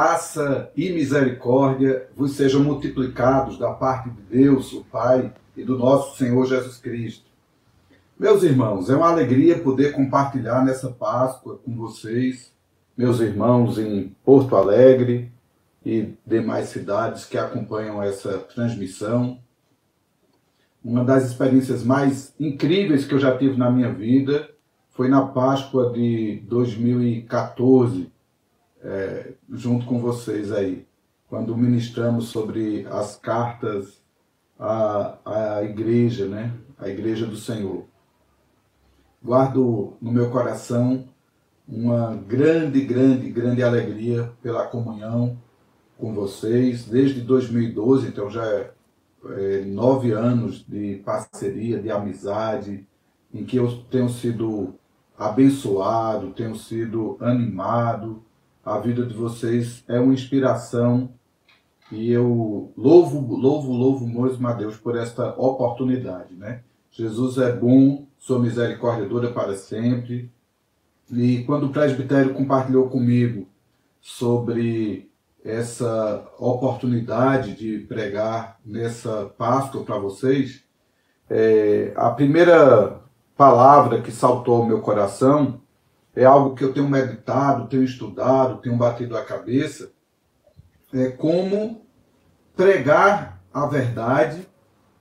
[0.00, 6.16] Graça e misericórdia vos sejam multiplicados da parte de Deus, o Pai, e do nosso
[6.16, 7.24] Senhor Jesus Cristo.
[8.16, 12.52] Meus irmãos, é uma alegria poder compartilhar nessa Páscoa com vocês,
[12.96, 15.32] meus irmãos em Porto Alegre
[15.84, 19.40] e demais cidades que acompanham essa transmissão.
[20.84, 24.48] Uma das experiências mais incríveis que eu já tive na minha vida
[24.90, 28.16] foi na Páscoa de 2014
[28.82, 30.86] é, junto com vocês aí,
[31.28, 34.02] quando ministramos sobre as cartas
[34.58, 36.54] à, à igreja, né?
[36.78, 37.84] A igreja do Senhor.
[39.22, 41.08] Guardo no meu coração
[41.68, 45.36] uma grande, grande, grande alegria pela comunhão
[45.98, 48.72] com vocês desde 2012, então já é,
[49.36, 52.86] é nove anos de parceria, de amizade,
[53.34, 54.74] em que eu tenho sido
[55.18, 58.22] abençoado, tenho sido animado,
[58.68, 61.10] a vida de vocês é uma inspiração
[61.90, 66.60] e eu louvo, louvo, louvo mesmo a Deus por esta oportunidade, né?
[66.90, 70.30] Jesus é bom, sua misericórdia dura para sempre.
[71.10, 73.48] E quando o presbitério compartilhou comigo
[74.00, 75.10] sobre
[75.42, 80.62] essa oportunidade de pregar nessa Páscoa para vocês,
[81.30, 83.00] é, a primeira
[83.34, 85.60] palavra que saltou ao meu coração
[86.14, 89.92] é algo que eu tenho meditado, tenho estudado, tenho batido a cabeça,
[90.92, 91.82] é como
[92.56, 94.48] pregar a verdade,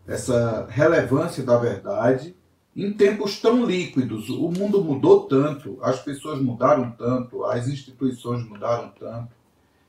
[0.08, 2.36] essa relevância da verdade,
[2.76, 4.30] em tempos tão líquidos.
[4.30, 9.30] O mundo mudou tanto, as pessoas mudaram tanto, as instituições mudaram tanto,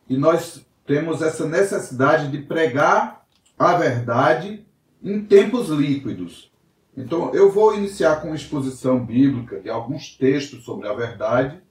[0.08, 3.27] e nós temos essa necessidade de pregar
[3.58, 4.66] a verdade
[5.03, 6.50] em tempos líquidos.
[6.98, 11.62] Então, eu vou iniciar com uma exposição bíblica de alguns textos sobre a verdade.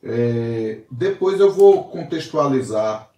[0.00, 3.10] É, depois eu vou contextualizar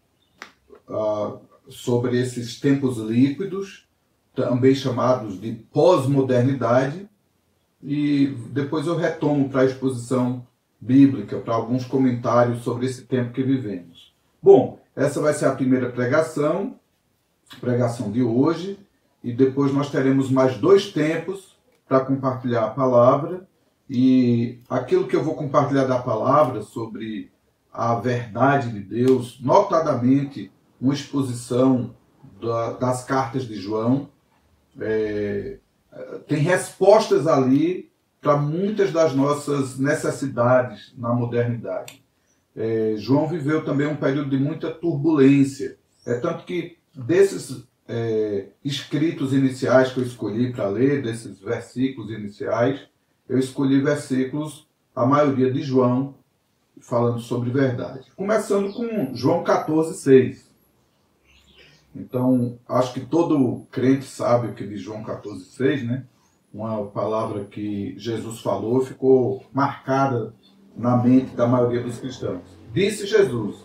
[0.89, 3.87] uh, sobre esses tempos líquidos,
[4.35, 7.07] também chamados de pós-modernidade,
[7.83, 10.47] e depois eu retomo para a exposição
[10.81, 14.15] bíblica, para alguns comentários sobre esse tempo que vivemos.
[14.43, 16.75] Bom, essa vai ser a primeira pregação,
[17.61, 18.79] pregação de hoje
[19.23, 21.57] e depois nós teremos mais dois tempos
[21.89, 23.47] para compartilhar a palavra.
[23.89, 27.31] E aquilo que eu vou compartilhar da palavra sobre
[27.73, 30.51] a verdade de Deus, notadamente
[30.81, 31.95] uma exposição
[32.41, 34.09] da, das cartas de João,
[34.81, 35.59] é,
[36.27, 37.91] tem respostas ali
[38.21, 42.03] para muitas das nossas necessidades na modernidade.
[42.55, 45.79] É, João viveu também um período de muita turbulência.
[46.07, 52.81] É tanto que desses é, escritos iniciais que eu escolhi para ler, desses versículos iniciais,
[53.29, 56.15] eu escolhi versículos, a maioria de João,
[56.81, 58.11] falando sobre verdade.
[58.17, 60.51] Começando com João 14, 6.
[61.95, 66.05] Então, acho que todo crente sabe o que diz João 14, 6, né?
[66.53, 70.35] Uma palavra que Jesus falou ficou marcada
[70.77, 72.43] na mente da maioria dos cristãos.
[72.73, 73.57] Disse Jesus: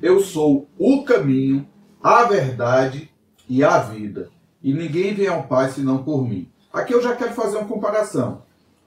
[0.00, 1.66] Eu sou o caminho,
[2.02, 3.11] a verdade
[3.48, 4.30] e a vida.
[4.62, 6.48] E ninguém vem ao Pai senão por mim.
[6.72, 8.42] Aqui eu já quero fazer uma comparação.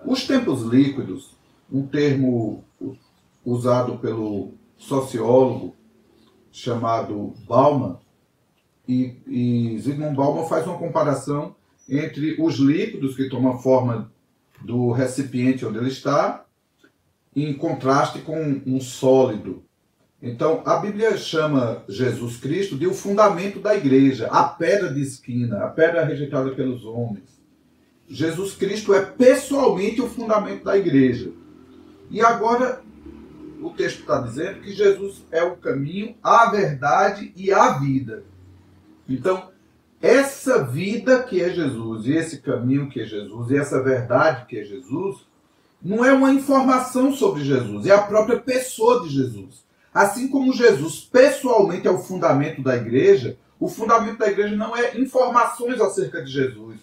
[0.05, 1.35] Os tempos líquidos,
[1.71, 2.63] um termo
[3.44, 5.75] usado pelo sociólogo
[6.51, 7.99] chamado Bauman,
[8.88, 11.55] e, e Zygmunt Bauman faz uma comparação
[11.89, 14.11] entre os líquidos que tomam forma
[14.61, 16.45] do recipiente onde ele está,
[17.35, 19.63] em contraste com um sólido
[20.21, 25.63] então, a Bíblia chama Jesus Cristo de o fundamento da igreja, a pedra de esquina,
[25.63, 27.35] a pedra rejeitada pelos homens.
[28.07, 31.31] Jesus Cristo é pessoalmente o fundamento da igreja.
[32.09, 32.81] E agora,
[33.61, 38.23] o texto está dizendo que Jesus é o caminho, a verdade e a vida.
[39.09, 39.51] Então,
[40.01, 44.57] essa vida que é Jesus, e esse caminho que é Jesus, e essa verdade que
[44.57, 45.25] é Jesus,
[45.81, 49.64] não é uma informação sobre Jesus, é a própria pessoa de Jesus.
[49.95, 55.00] Assim como Jesus pessoalmente é o fundamento da igreja, o fundamento da igreja não é
[55.00, 56.81] informações acerca de Jesus,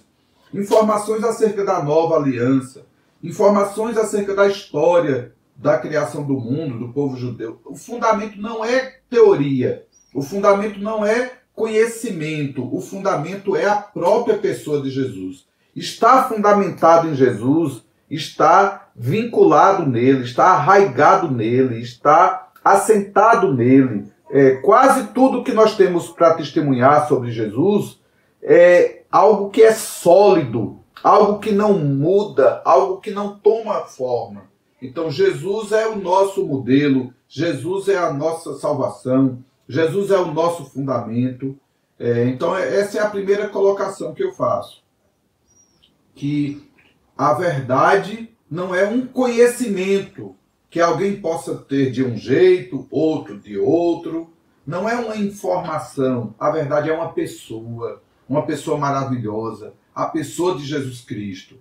[0.54, 2.86] informações acerca da nova aliança,
[3.22, 7.60] informações acerca da história da criação do mundo, do povo judeu.
[7.66, 14.38] O fundamento não é teoria, o fundamento não é conhecimento, o fundamento é a própria
[14.38, 15.44] pessoa de Jesus.
[15.76, 24.10] Está fundamentado em Jesus, está vinculado nele, está arraigado nele, está assentado nele.
[24.30, 28.00] É, quase tudo que nós temos para testemunhar sobre Jesus
[28.42, 34.44] é algo que é sólido, algo que não muda, algo que não toma forma.
[34.80, 39.38] Então Jesus é o nosso modelo, Jesus é a nossa salvação,
[39.68, 41.56] Jesus é o nosso fundamento.
[41.98, 44.82] É, então essa é a primeira colocação que eu faço.
[46.14, 46.68] Que
[47.16, 50.34] a verdade não é um conhecimento
[50.72, 54.32] que alguém possa ter de um jeito, outro de outro.
[54.66, 56.34] Não é uma informação.
[56.38, 61.56] A verdade é uma pessoa, uma pessoa maravilhosa, a pessoa de Jesus Cristo.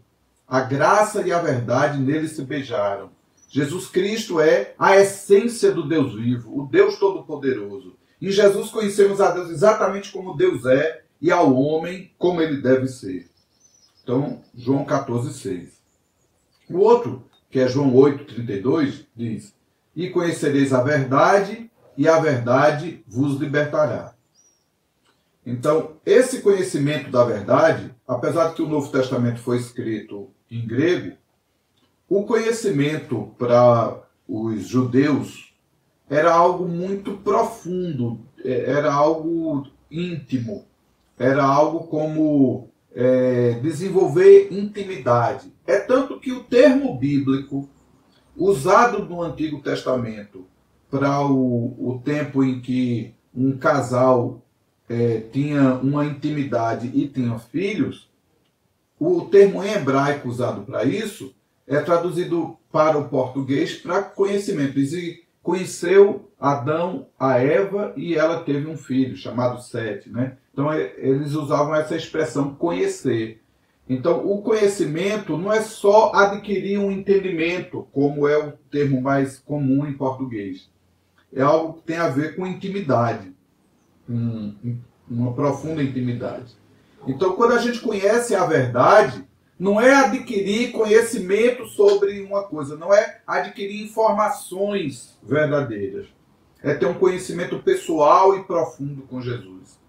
[0.48, 3.10] A graça e a verdade nele se beijaram.
[3.50, 7.98] Jesus Cristo é a essência do Deus vivo, o Deus Todo-Poderoso.
[8.22, 12.88] Em Jesus conhecemos a Deus exatamente como Deus é e ao homem como ele deve
[12.88, 13.30] ser.
[14.02, 15.70] Então, João 14, 6.
[16.70, 19.54] O outro, que é João 8, 32, diz:
[19.96, 24.16] E conhecereis a verdade, e a verdade vos libertará.
[25.46, 31.18] Então, esse conhecimento da verdade, apesar de que o Novo Testamento foi escrito em grego,
[32.08, 35.54] o conhecimento para os judeus
[36.10, 40.66] era algo muito profundo, é, era algo íntimo,
[41.18, 45.54] era algo como é, desenvolver intimidade.
[45.66, 47.70] É tanto que o termo bíblico
[48.36, 50.46] usado no Antigo Testamento
[50.90, 54.42] para o, o tempo em que um casal
[54.90, 58.10] é, tinha uma intimidade e tinha filhos,
[59.00, 61.34] o termo em hebraico usado para isso
[61.66, 64.78] é traduzido para o português para conhecimento.
[64.78, 70.38] E conheceu Adão a Eva e ela teve um filho chamado Sete, né?
[70.54, 73.42] Então é, eles usavam essa expressão conhecer.
[73.90, 79.86] Então o conhecimento não é só adquirir um entendimento, como é o termo mais comum
[79.86, 80.70] em português.
[81.34, 83.34] É algo que tem a ver com intimidade,
[84.10, 84.78] um,
[85.10, 86.56] uma profunda intimidade.
[87.08, 89.24] Então quando a gente conhece a verdade,
[89.58, 96.08] não é adquirir conhecimento sobre uma coisa, não é adquirir informações verdadeiras.
[96.64, 99.81] É ter um conhecimento pessoal e profundo com Jesus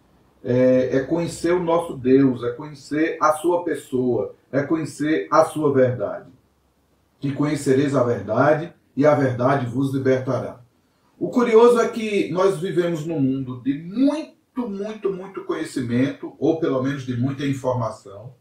[0.44, 5.72] é, é conhecer o nosso Deus, é conhecer a sua pessoa, é conhecer a sua
[5.72, 6.30] verdade.
[7.20, 10.60] Que conhecereis a verdade e a verdade vos libertará.
[11.18, 16.82] O curioso é que nós vivemos num mundo de muito, muito, muito conhecimento, ou pelo
[16.82, 18.34] menos de muita informação.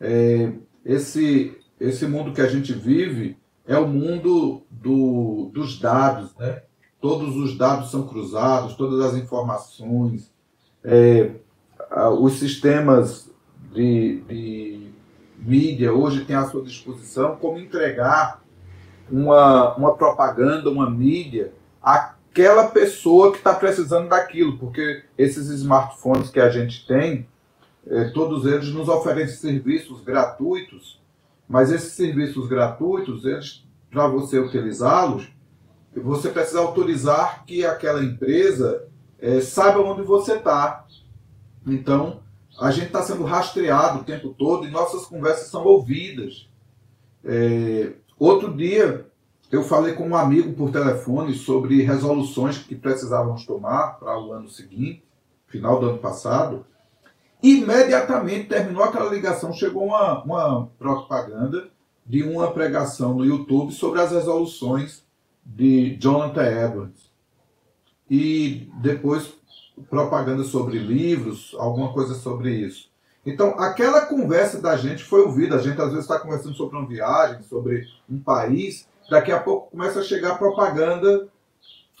[0.00, 0.52] É,
[0.84, 3.36] esse, esse mundo que a gente vive
[3.66, 6.62] é o mundo do, dos dados, né?
[7.00, 10.32] Todos os dados são cruzados, todas as informações,
[10.86, 11.32] é,
[12.20, 13.28] os sistemas
[13.72, 14.86] de, de,
[15.38, 18.42] mídia hoje têm à sua disposição como entregar
[19.10, 21.52] uma, uma propaganda, uma mídia
[21.82, 27.28] àquela pessoa que está precisando daquilo, porque esses smartphones que a gente tem,
[27.86, 31.00] é, todos eles nos oferecem serviços gratuitos,
[31.48, 35.28] mas esses serviços gratuitos, eles para você utilizá-los,
[35.94, 38.86] você precisa autorizar que aquela empresa
[39.18, 40.86] é, saiba onde você está.
[41.66, 42.20] Então,
[42.58, 46.48] a gente está sendo rastreado o tempo todo e nossas conversas são ouvidas.
[47.24, 49.06] É, outro dia,
[49.50, 54.48] eu falei com um amigo por telefone sobre resoluções que precisávamos tomar para o ano
[54.48, 55.04] seguinte,
[55.46, 56.64] final do ano passado.
[57.42, 61.68] Imediatamente terminou aquela ligação, chegou uma, uma propaganda
[62.04, 65.04] de uma pregação no YouTube sobre as resoluções
[65.44, 67.05] de Jonathan Edwards
[68.10, 69.34] e depois
[69.90, 72.88] propaganda sobre livros, alguma coisa sobre isso.
[73.24, 75.56] Então, aquela conversa da gente foi ouvida.
[75.56, 78.88] A gente às vezes está conversando sobre uma viagem, sobre um país.
[79.10, 81.28] Daqui a pouco começa a chegar propaganda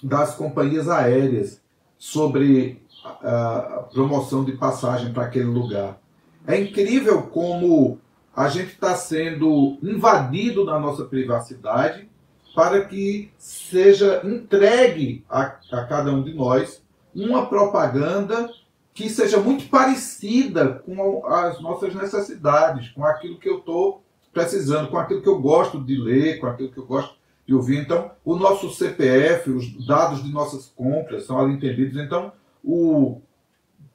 [0.02, 1.60] das companhias aéreas
[1.98, 5.98] sobre a promoção de passagem para aquele lugar.
[6.46, 7.98] É incrível como
[8.34, 12.08] a gente está sendo invadido na nossa privacidade
[12.56, 16.82] para que seja entregue a, a cada um de nós
[17.14, 18.50] uma propaganda
[18.94, 24.96] que seja muito parecida com as nossas necessidades, com aquilo que eu estou precisando, com
[24.96, 27.14] aquilo que eu gosto de ler, com aquilo que eu gosto
[27.46, 27.76] de ouvir.
[27.76, 32.02] Então, o nosso CPF, os dados de nossas compras são ali entendidos.
[32.02, 32.32] Então,
[32.64, 33.20] o,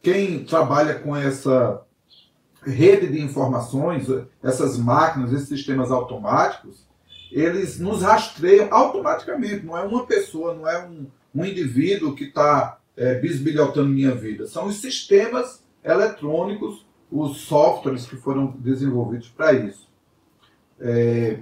[0.04, 1.82] quem trabalha com essa
[2.64, 4.06] rede de informações,
[4.44, 6.91] essas máquinas, esses sistemas automáticos,
[7.32, 9.66] eles nos rastreiam automaticamente.
[9.66, 14.46] Não é uma pessoa, não é um, um indivíduo que está é, bisbilhotando minha vida.
[14.48, 19.90] São os sistemas eletrônicos, os softwares que foram desenvolvidos para isso.
[20.80, 21.40] É,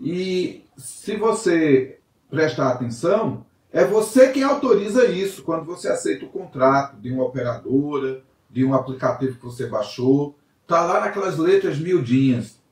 [0.00, 1.98] e se você
[2.30, 8.22] prestar atenção, é você quem autoriza isso quando você aceita o contrato de uma operadora,
[8.50, 10.36] de um aplicativo que você baixou.
[10.62, 12.62] Está lá naquelas letras miudinhas.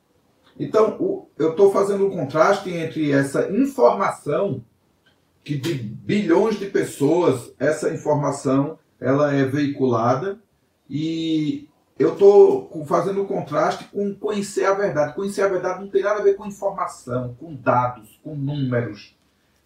[0.58, 4.62] Então, eu estou fazendo um contraste entre essa informação
[5.44, 10.38] que de bilhões de pessoas essa informação ela é veiculada
[10.88, 11.68] e
[11.98, 15.14] eu estou fazendo um contraste com conhecer a verdade.
[15.14, 19.16] Conhecer a verdade não tem nada a ver com informação, com dados, com números.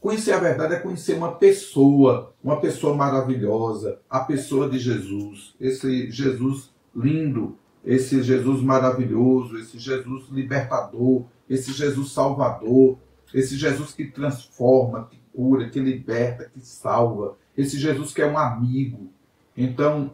[0.00, 6.10] Conhecer a verdade é conhecer uma pessoa, uma pessoa maravilhosa, a pessoa de Jesus, esse
[6.10, 12.98] Jesus lindo, esse Jesus maravilhoso, esse Jesus libertador, esse Jesus salvador,
[13.32, 18.36] esse Jesus que transforma, que cura, que liberta, que salva, esse Jesus que é um
[18.36, 19.08] amigo.
[19.56, 20.12] Então,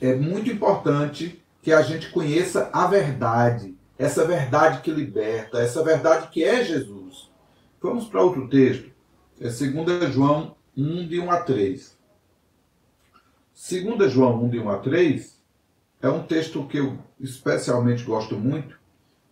[0.00, 6.28] é muito importante que a gente conheça a verdade, essa verdade que liberta, essa verdade
[6.28, 7.30] que é Jesus.
[7.80, 8.90] Vamos para outro texto,
[9.40, 11.96] é 2 João 1, de 1 a 3.
[13.70, 15.41] 2 João 1, de 1 a 3
[16.02, 18.76] é um texto que eu especialmente gosto muito.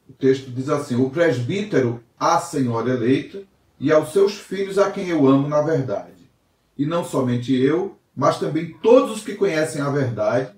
[0.09, 3.43] O texto diz assim: O presbítero, a senhora eleita,
[3.79, 6.31] e aos seus filhos, a quem eu amo na verdade.
[6.79, 10.55] E não somente eu, mas também todos os que conhecem a verdade,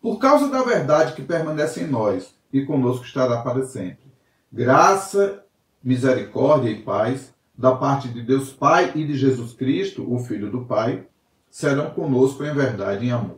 [0.00, 4.10] por causa da verdade que permanece em nós e conosco estará para sempre.
[4.50, 5.44] Graça,
[5.84, 10.64] misericórdia e paz da parte de Deus Pai e de Jesus Cristo, o Filho do
[10.64, 11.06] Pai,
[11.50, 13.36] serão conosco em verdade e em amor.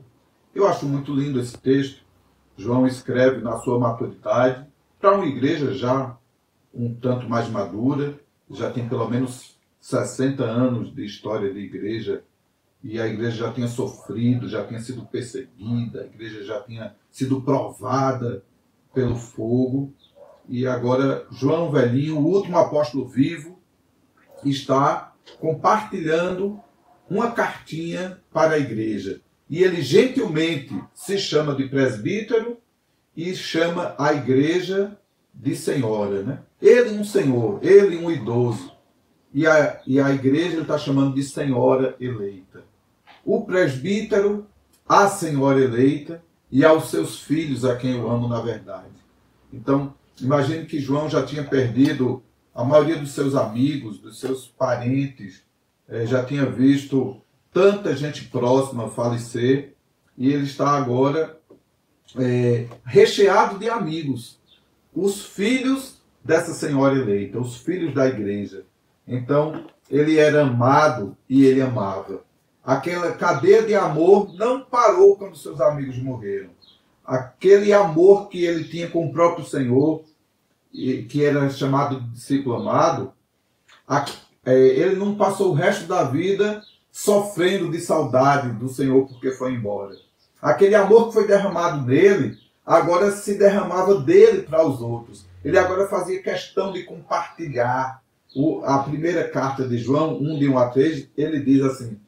[0.54, 2.02] Eu acho muito lindo esse texto
[2.56, 4.66] João escreve na sua maturidade.
[5.00, 6.16] Para uma igreja já
[6.74, 8.18] um tanto mais madura,
[8.50, 12.22] já tem pelo menos 60 anos de história de igreja,
[12.82, 17.40] e a igreja já tinha sofrido, já tinha sido perseguida, a igreja já tinha sido
[17.42, 18.42] provada
[18.94, 19.92] pelo fogo,
[20.48, 23.58] e agora João Velhinho, o último apóstolo vivo,
[24.44, 26.60] está compartilhando
[27.08, 29.20] uma cartinha para a igreja
[29.52, 32.56] e ele gentilmente se chama de presbítero
[33.14, 34.96] e chama a igreja
[35.34, 36.22] de senhora.
[36.22, 36.38] Né?
[36.58, 38.72] Ele um senhor, ele um idoso.
[39.30, 42.64] E a, e a igreja está chamando de senhora eleita.
[43.26, 44.46] O presbítero,
[44.88, 48.88] a senhora eleita e aos seus filhos, a quem eu amo na verdade.
[49.52, 52.22] Então, imagine que João já tinha perdido
[52.54, 55.42] a maioria dos seus amigos, dos seus parentes,
[55.90, 57.20] eh, já tinha visto
[57.52, 59.74] tanta gente próxima falecer
[60.16, 61.38] e ele está agora
[62.16, 64.40] é, recheado de amigos.
[64.94, 68.64] Os filhos dessa senhora eleita, os filhos da igreja.
[69.06, 72.22] Então, ele era amado e ele amava.
[72.64, 76.50] Aquela cadeia de amor não parou quando seus amigos morreram.
[77.04, 80.04] Aquele amor que ele tinha com o próprio Senhor,
[80.72, 83.12] que era chamado de discípulo amado,
[84.44, 89.54] é, ele não passou o resto da vida sofrendo de saudade do Senhor porque foi
[89.54, 89.96] embora.
[90.40, 95.24] Aquele amor que foi derramado nele, agora se derramava dele para os outros.
[95.42, 98.02] Ele agora fazia questão de compartilhar.
[98.34, 101.98] O, a primeira carta de João, 1 de 1 a 3, ele diz assim: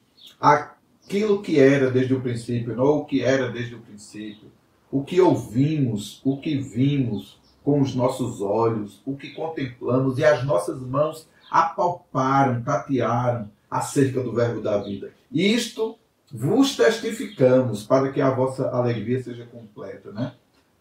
[0.41, 4.51] aquilo que era desde o princípio, não o que era desde o princípio,
[4.91, 10.45] o que ouvimos, o que vimos com os nossos olhos, o que contemplamos e as
[10.45, 15.11] nossas mãos apalparam, tatearam acerca do verbo da vida.
[15.33, 15.99] Isto
[16.33, 20.33] vos testificamos para que a vossa alegria seja completa, né?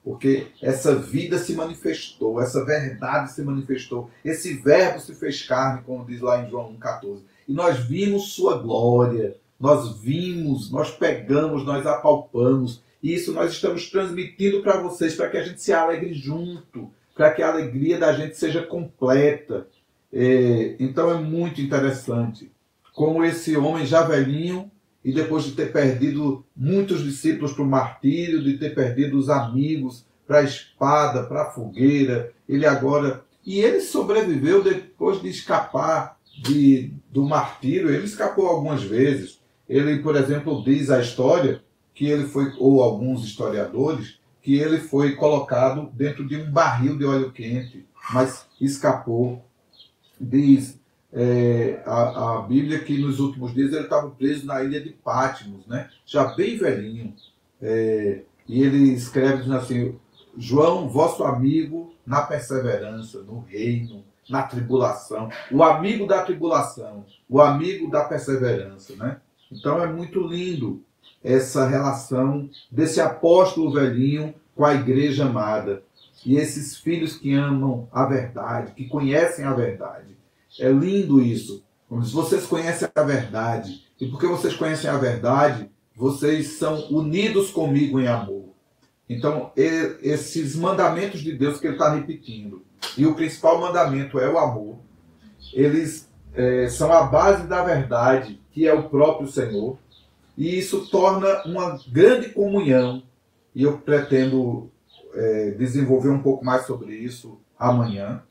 [0.04, 6.06] Porque essa vida se manifestou, essa verdade se manifestou, esse verbo se fez carne, como
[6.06, 7.22] diz lá em João 1,14.
[7.48, 12.84] E nós vimos sua glória, nós vimos, nós pegamos, nós apalpamos.
[13.02, 17.32] E isso nós estamos transmitindo para vocês, para que a gente se alegre junto, para
[17.32, 19.66] que a alegria da gente seja completa.
[20.12, 22.53] É, então é muito interessante
[22.94, 24.72] como esse homem já velhinho
[25.04, 30.06] e depois de ter perdido muitos discípulos para o martírio, de ter perdido os amigos
[30.26, 33.26] para a espada, para a fogueira, ele agora.
[33.46, 39.42] E ele sobreviveu depois de escapar de, do martírio, ele escapou algumas vezes.
[39.68, 41.62] Ele, por exemplo, diz a história
[41.94, 47.06] que ele foi, ou alguns historiadores, que ele foi colocado dentro de um barril de
[47.06, 49.44] óleo quente, mas escapou.
[50.20, 50.80] Diz
[51.14, 55.68] é, a, a, Bíblia que nos últimos dias ele estava preso na ilha de Patmos,
[55.68, 55.90] né?
[56.06, 57.14] já bem velhinho.
[57.62, 59.96] É, e ele escreve assim:
[60.36, 67.90] João, vosso amigo na perseverança, no reino, na tribulação, o amigo da tribulação, o amigo
[67.92, 68.96] da perseverança.
[68.96, 69.18] Né?
[69.52, 70.84] Então é muito lindo
[71.24, 75.84] essa relação desse apóstolo velhinho com a igreja amada.
[76.26, 80.16] E esses filhos que amam a verdade, que conhecem a verdade.
[80.60, 81.64] É lindo isso.
[81.90, 88.08] Vocês conhecem a verdade, e porque vocês conhecem a verdade, vocês são unidos comigo em
[88.08, 88.50] amor.
[89.08, 92.64] Então, esses mandamentos de Deus que ele está repetindo.
[92.98, 94.78] e o principal mandamento é o amor,
[95.54, 99.78] eles é, são a base da verdade, que é o próprio Senhor,
[100.38, 103.04] e isso torna uma grande comunhão,
[103.56, 104.70] e eu pretendo
[105.14, 108.22] é, desenvolver um pouco mais sobre isso amanhã.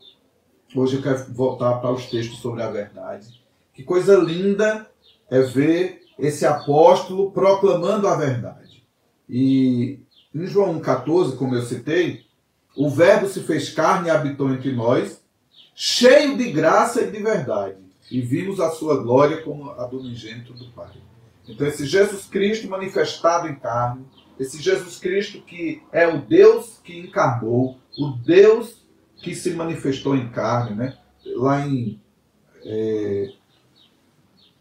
[0.74, 3.42] Hoje eu quero voltar para os textos sobre a verdade.
[3.74, 4.88] Que coisa linda
[5.30, 8.82] é ver esse apóstolo proclamando a verdade.
[9.28, 9.98] E
[10.34, 12.24] em João 14, como eu citei,
[12.74, 15.22] o Verbo se fez carne e habitou entre nós,
[15.74, 17.76] cheio de graça e de verdade,
[18.10, 20.90] e vimos a sua glória como a do unigênito do Pai.
[21.46, 24.06] Então, esse Jesus Cristo manifestado em carne,
[24.40, 28.81] esse Jesus Cristo que é o Deus que encarnou, o Deus
[29.22, 30.98] que se manifestou em carne, né?
[31.36, 32.00] lá em
[32.64, 33.32] é,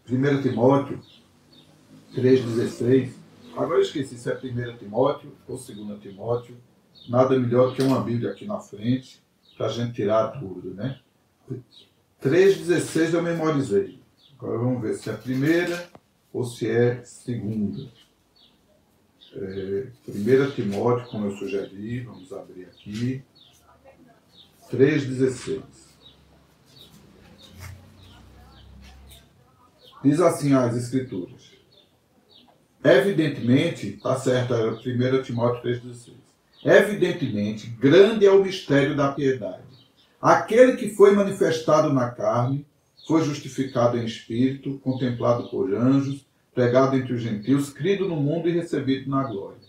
[0.10, 1.02] 1 Timóteo
[2.16, 3.12] 3,16.
[3.54, 6.56] Agora eu esqueci se é 1 Timóteo ou 2 Timóteo.
[7.10, 9.22] Nada melhor que uma Bíblia aqui na frente
[9.58, 11.00] para a gente tirar dúvida, né?
[12.24, 14.00] 3,16 eu memorizei.
[14.38, 15.90] Agora vamos ver se é a primeira
[16.32, 17.90] ou se é segunda.
[19.34, 23.24] É, 1 Timóteo, como eu sugeri, vamos abrir aqui.
[24.72, 25.62] 3,16.
[30.04, 31.52] Diz assim as Escrituras.
[32.84, 36.14] Evidentemente, está certo, era 1 Timóteo 3,16.
[36.64, 39.64] Evidentemente, grande é o mistério da piedade.
[40.22, 42.66] Aquele que foi manifestado na carne,
[43.08, 48.52] foi justificado em espírito, contemplado por anjos, pregado entre os gentios, crido no mundo e
[48.52, 49.61] recebido na glória.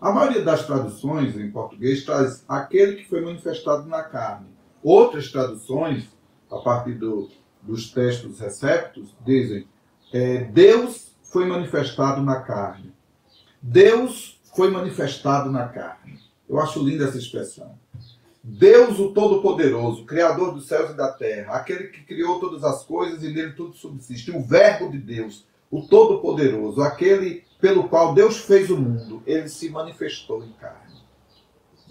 [0.00, 4.46] A maioria das traduções em português traz aquele que foi manifestado na carne.
[4.82, 6.08] Outras traduções,
[6.50, 7.28] a partir do,
[7.60, 9.66] dos textos receptos, dizem
[10.10, 12.94] é, Deus foi manifestado na carne.
[13.60, 16.18] Deus foi manifestado na carne.
[16.48, 17.78] Eu acho linda essa expressão.
[18.42, 23.22] Deus, o Todo-Poderoso, Criador dos céus e da terra, aquele que criou todas as coisas
[23.22, 28.70] e nele tudo subsiste, o Verbo de Deus, o Todo-Poderoso, aquele pelo qual Deus fez
[28.70, 31.00] o mundo, ele se manifestou em carne.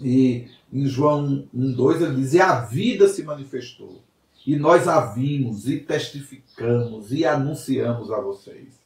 [0.00, 4.02] E em João 1,2 ele diz: e a vida se manifestou.
[4.46, 8.80] E nós a vimos, e testificamos, e anunciamos a vocês.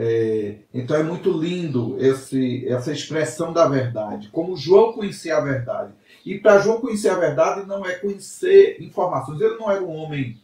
[0.00, 5.92] É, então é muito lindo esse, essa expressão da verdade, como João conhecia a verdade.
[6.24, 9.40] E para João conhecer a verdade não é conhecer informações.
[9.40, 10.40] Ele não era um homem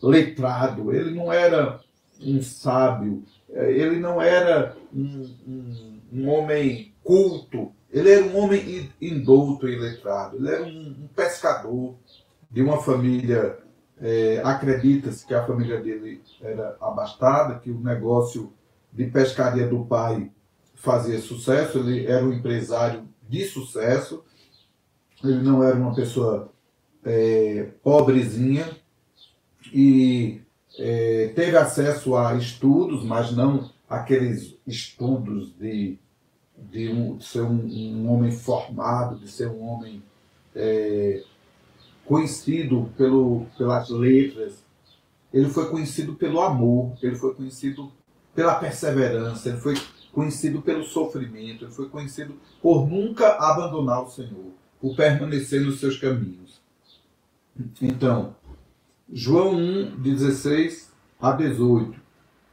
[0.00, 1.80] letrado, ele não era
[2.20, 9.68] um sábio, ele não era um, um, um homem culto, ele era um homem indouto
[9.68, 11.94] e letrado, ele era um, um pescador
[12.50, 13.58] de uma família.
[14.00, 18.52] É, Acredita-se que a família dele era abastada, que o negócio
[18.92, 20.30] de pescaria do pai
[20.74, 24.22] fazia sucesso, ele era um empresário de sucesso,
[25.24, 26.52] ele não era uma pessoa
[27.04, 28.68] é, pobrezinha.
[29.72, 30.40] E
[30.78, 35.98] é, teve acesso a estudos, mas não aqueles estudos de,
[36.56, 40.02] de, um, de ser um, um, homem formado, de ser um homem
[40.54, 41.24] é,
[42.04, 44.64] conhecido pelo, pelas letras.
[45.32, 47.90] Ele foi conhecido pelo amor, ele foi conhecido
[48.34, 49.74] pela perseverança, ele foi
[50.12, 55.98] conhecido pelo sofrimento, ele foi conhecido por nunca abandonar o Senhor, por permanecer nos seus
[55.98, 56.60] caminhos.
[57.82, 58.36] Então,
[59.10, 61.98] João 1, 16 a 18,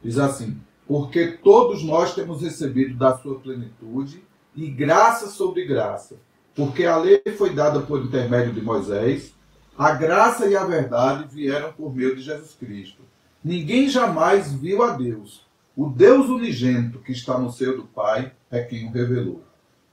[0.02, 4.22] diz assim: Porque todos nós temos recebido da sua plenitude
[4.54, 6.16] e graça sobre graça,
[6.54, 9.34] porque a lei foi dada por intermédio de Moisés,
[9.76, 13.02] a graça e a verdade vieram por meio de Jesus Cristo.
[13.44, 15.46] Ninguém jamais viu a Deus.
[15.76, 19.44] O Deus unigênito que está no seio do Pai é quem o revelou.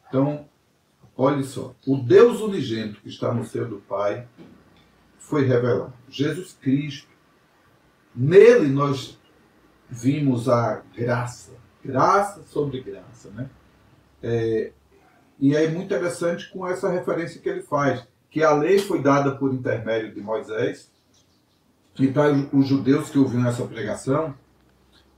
[0.08, 0.45] Então,
[1.17, 1.76] olhe só.
[1.86, 4.26] O Deus unigênito que está no seio do Pai
[5.23, 5.93] foi revelado.
[6.09, 7.07] Jesus Cristo.
[8.15, 9.19] Nele nós
[9.89, 11.53] vimos a graça.
[11.83, 13.49] Graça sobre graça, né?
[14.21, 14.71] É,
[15.39, 19.36] e é muito interessante com essa referência que ele faz, que a lei foi dada
[19.36, 20.91] por intermédio de Moisés,
[21.99, 24.33] e para os judeus que ouviram essa pregação,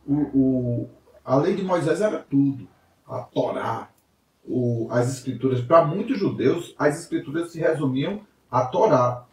[0.05, 0.89] o, o,
[1.23, 2.67] a lei de Moisés era tudo.
[3.07, 3.89] A Torá,
[4.43, 5.61] o, as escrituras.
[5.61, 8.25] Para muitos judeus, as escrituras se resumiam
[8.57, 9.25] a Torá,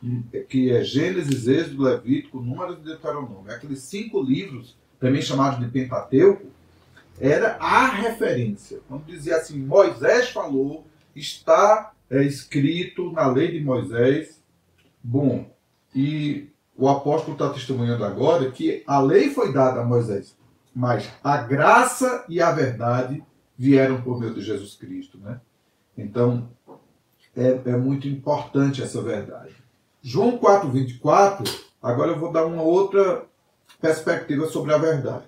[0.48, 3.52] que é Gênesis, Êxodo, Levítico, Números e Deuteronômio.
[3.52, 6.46] Aqueles cinco livros, também chamados de Pentateuco,
[7.20, 8.80] era a referência.
[8.88, 14.42] Quando dizia assim, Moisés falou, está é, escrito na lei de Moisés.
[15.02, 15.50] Bom,
[15.94, 20.36] e o apóstolo está testemunhando agora que a lei foi dada a Moisés
[20.74, 23.22] mas a graça e a verdade
[23.56, 25.18] vieram por meio de Jesus Cristo.
[25.18, 25.40] Né?
[25.96, 26.48] Então,
[27.36, 29.54] é, é muito importante essa verdade.
[30.02, 31.48] João 4,24,
[31.82, 33.24] agora eu vou dar uma outra
[33.80, 35.26] perspectiva sobre a verdade.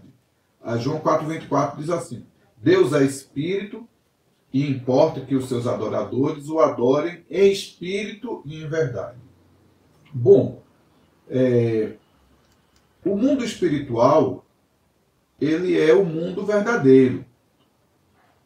[0.62, 2.25] A João 4,24 diz assim:
[2.57, 3.87] Deus é espírito
[4.53, 9.19] e importa que os seus adoradores o adorem em espírito e em verdade.
[10.12, 10.62] Bom,
[11.29, 11.95] é,
[13.05, 14.45] o mundo espiritual
[15.40, 17.25] ele é o mundo verdadeiro.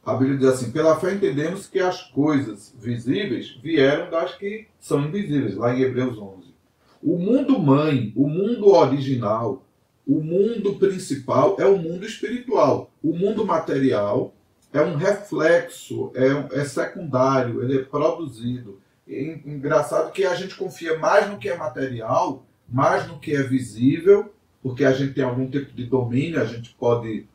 [0.09, 5.05] A Bíblia diz assim: pela fé entendemos que as coisas visíveis vieram das que são
[5.05, 6.55] invisíveis, lá em Hebreus 11.
[7.03, 9.63] O mundo mãe, o mundo original,
[10.07, 12.91] o mundo principal é o mundo espiritual.
[13.03, 14.35] O mundo material
[14.73, 18.81] é um reflexo, é, é secundário, ele é produzido.
[19.07, 23.43] É engraçado que a gente confia mais no que é material, mais no que é
[23.43, 27.29] visível, porque a gente tem algum tipo de domínio, a gente pode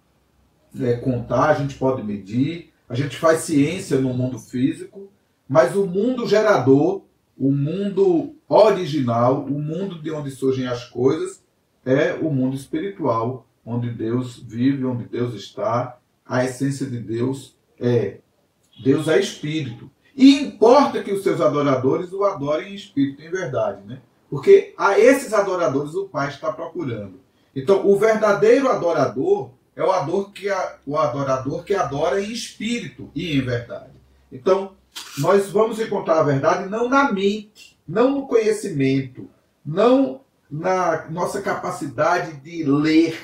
[0.79, 5.09] é, contar, a gente pode medir, a gente faz ciência no mundo físico,
[5.47, 7.03] mas o mundo gerador,
[7.37, 11.43] o mundo original, o mundo de onde surgem as coisas,
[11.85, 18.19] é o mundo espiritual, onde Deus vive, onde Deus está, a essência de Deus é.
[18.83, 19.89] Deus é espírito.
[20.15, 24.01] E importa que os seus adoradores o adorem em espírito e em verdade, né?
[24.29, 27.19] Porque a esses adoradores o Pai está procurando.
[27.55, 33.09] Então, o verdadeiro adorador é o, ador que a, o adorador que adora em espírito
[33.15, 33.91] e em verdade.
[34.31, 34.73] Então,
[35.17, 39.29] nós vamos encontrar a verdade não na mente, não no conhecimento,
[39.65, 43.19] não na nossa capacidade de ler,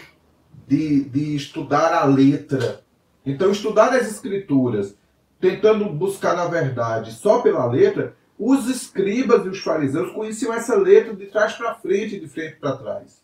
[0.68, 2.84] de, de estudar a letra,
[3.26, 4.96] então, estudar as escrituras,
[5.40, 11.14] tentando buscar a verdade só pela letra, os escribas e os fariseus conheciam essa letra
[11.14, 13.22] de trás para frente de frente para trás.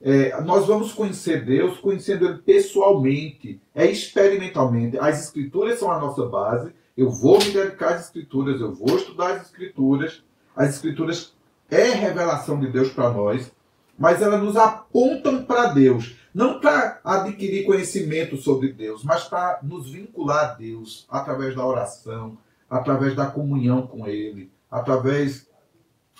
[0.00, 4.98] É, nós vamos conhecer Deus conhecendo Ele pessoalmente, é experimentalmente.
[4.98, 6.72] As Escrituras são a nossa base.
[6.96, 10.22] Eu vou me dedicar às Escrituras, eu vou estudar as Escrituras.
[10.54, 11.34] As Escrituras
[11.70, 13.50] é revelação de Deus para nós,
[13.98, 16.16] mas elas nos apontam para Deus.
[16.34, 22.36] Não para adquirir conhecimento sobre Deus, mas para nos vincular a Deus através da oração,
[22.68, 25.48] através da comunhão com Ele, através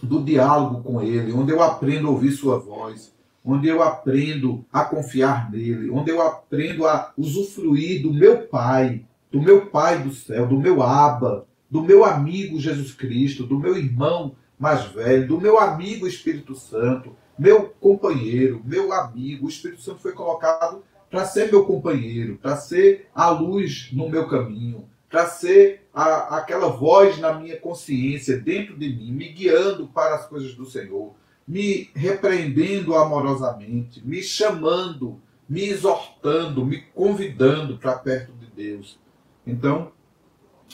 [0.03, 3.15] do diálogo com Ele, onde eu aprendo a ouvir Sua voz,
[3.47, 9.41] onde eu aprendo a confiar nele, onde eu aprendo a usufruir do meu Pai, do
[9.41, 14.35] meu Pai do céu, do meu Abba, do meu amigo Jesus Cristo, do meu irmão
[14.59, 19.47] mais velho, do meu amigo Espírito Santo, meu companheiro, meu amigo.
[19.47, 24.27] O Espírito Santo foi colocado para ser meu companheiro, para ser a luz no meu
[24.27, 30.17] caminho, para ser a, aquela voz na minha consciência, dentro de mim, me guiando para
[30.17, 31.15] as coisas do Senhor,
[31.47, 38.99] me repreendendo amorosamente, me chamando, me exortando, me convidando para perto de Deus.
[39.47, 39.93] Então,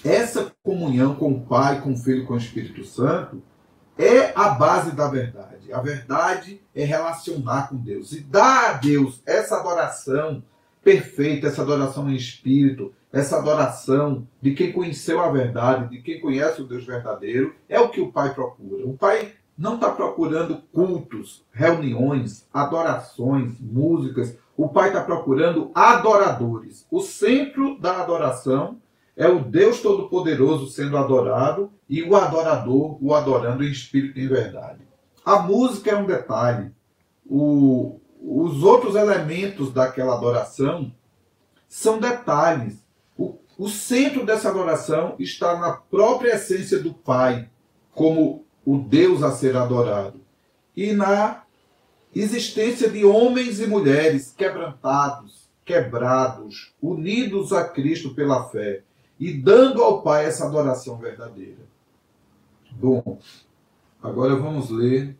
[0.04, 3.42] essa comunhão com o Pai, com o Filho com o Espírito Santo
[3.98, 5.72] é a base da verdade.
[5.72, 10.42] A verdade é relacionar com Deus e dar a Deus essa adoração
[10.82, 16.60] perfeita, essa adoração em espírito, essa adoração de quem conheceu a verdade, de quem conhece
[16.62, 18.86] o Deus verdadeiro, é o que o Pai procura.
[18.86, 24.36] O Pai não está procurando cultos, reuniões, adorações, músicas.
[24.56, 26.86] O Pai está procurando adoradores.
[26.90, 28.80] O centro da adoração
[29.16, 34.28] é o Deus Todo-Poderoso sendo adorado e o adorador o adorando em espírito e em
[34.28, 34.80] verdade.
[35.24, 36.72] A música é um detalhe.
[37.26, 40.92] O, os outros elementos daquela adoração
[41.68, 42.84] são detalhes.
[43.16, 47.48] O, o centro dessa adoração está na própria essência do Pai,
[47.94, 50.20] como o Deus a ser adorado,
[50.76, 51.42] e na
[52.14, 58.82] existência de homens e mulheres quebrantados, quebrados, unidos a Cristo pela fé
[59.18, 61.62] e dando ao Pai essa adoração verdadeira.
[62.72, 63.18] Bom,
[64.02, 65.16] agora vamos ler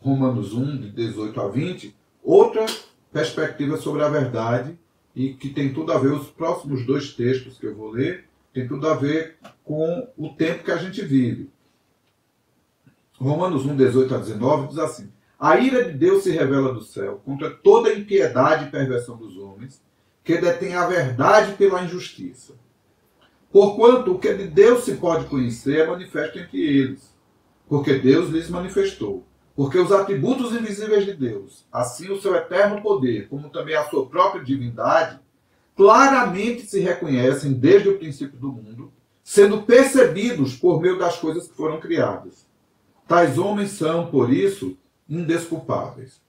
[0.00, 2.66] Romanos 1, de 18 a 20, outra
[3.12, 4.78] perspectiva sobre a verdade
[5.14, 8.66] e que tem tudo a ver, os próximos dois textos que eu vou ler, tem
[8.66, 11.50] tudo a ver com o tempo que a gente vive.
[13.24, 17.20] Romanos 1, 18 a 19 diz assim: A ira de Deus se revela do céu
[17.24, 19.82] contra toda a impiedade e perversão dos homens,
[20.22, 22.54] que detêm a verdade pela injustiça
[23.54, 27.14] Porquanto o que de Deus se pode conhecer é manifesto entre eles,
[27.68, 29.24] porque Deus lhes manifestou.
[29.54, 34.06] Porque os atributos invisíveis de Deus, assim o seu eterno poder, como também a sua
[34.06, 35.20] própria divindade,
[35.76, 41.54] claramente se reconhecem desde o princípio do mundo, sendo percebidos por meio das coisas que
[41.54, 42.48] foram criadas.
[43.06, 44.76] Tais homens são, por isso,
[45.08, 46.20] indesculpáveis.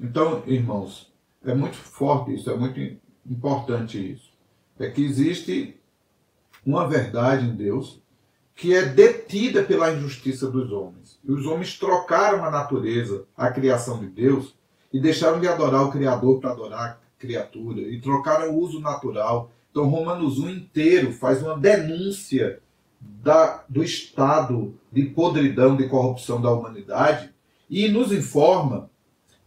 [0.00, 1.12] Então, irmãos,
[1.44, 2.80] é muito forte isso, é muito
[3.26, 4.32] importante isso.
[4.78, 5.76] É que existe
[6.64, 8.00] uma verdade em Deus
[8.54, 11.20] que é detida pela injustiça dos homens.
[11.22, 14.56] E os homens trocaram a natureza, a criação de Deus,
[14.92, 19.52] e deixaram de adorar o Criador para adorar a criatura, e trocaram o uso natural.
[19.70, 22.60] Então, Romanos 1 inteiro faz uma denúncia
[23.00, 27.32] da, do estado de podridão, de corrupção da humanidade,
[27.68, 28.90] e nos informa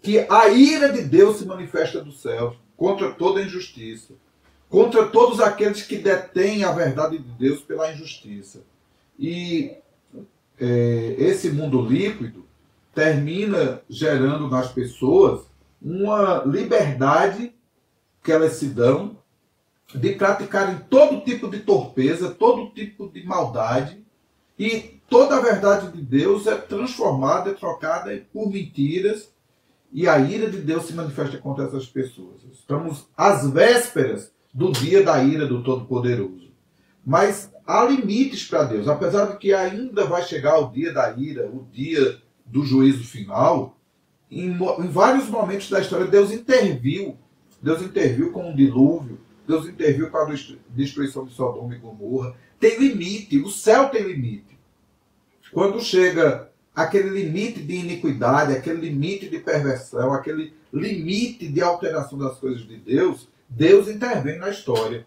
[0.01, 4.13] que a ira de Deus se manifesta do céu contra toda injustiça,
[4.69, 8.63] contra todos aqueles que detêm a verdade de Deus pela injustiça.
[9.19, 9.75] E
[10.59, 12.45] é, esse mundo líquido
[12.93, 15.41] termina gerando nas pessoas
[15.81, 17.53] uma liberdade
[18.23, 19.17] que elas se dão
[19.93, 24.03] de praticarem todo tipo de torpeza, todo tipo de maldade,
[24.57, 29.31] e toda a verdade de Deus é transformada, é trocada por mentiras,
[29.91, 32.41] e a ira de Deus se manifesta contra essas pessoas.
[32.53, 36.51] Estamos às vésperas do dia da ira do Todo-Poderoso.
[37.05, 38.87] Mas há limites para Deus.
[38.87, 43.77] Apesar de que ainda vai chegar o dia da ira, o dia do juízo final,
[44.29, 47.17] em, em vários momentos da história Deus interviu.
[47.61, 49.19] Deus interviu com um dilúvio,
[49.51, 50.33] Deus interviu com a
[50.69, 52.33] destruição de Sodoma e Gomorra.
[52.57, 54.57] Tem limite, o céu tem limite.
[55.51, 62.37] Quando chega aquele limite de iniquidade, aquele limite de perversão, aquele limite de alteração das
[62.37, 65.05] coisas de Deus, Deus intervém na história.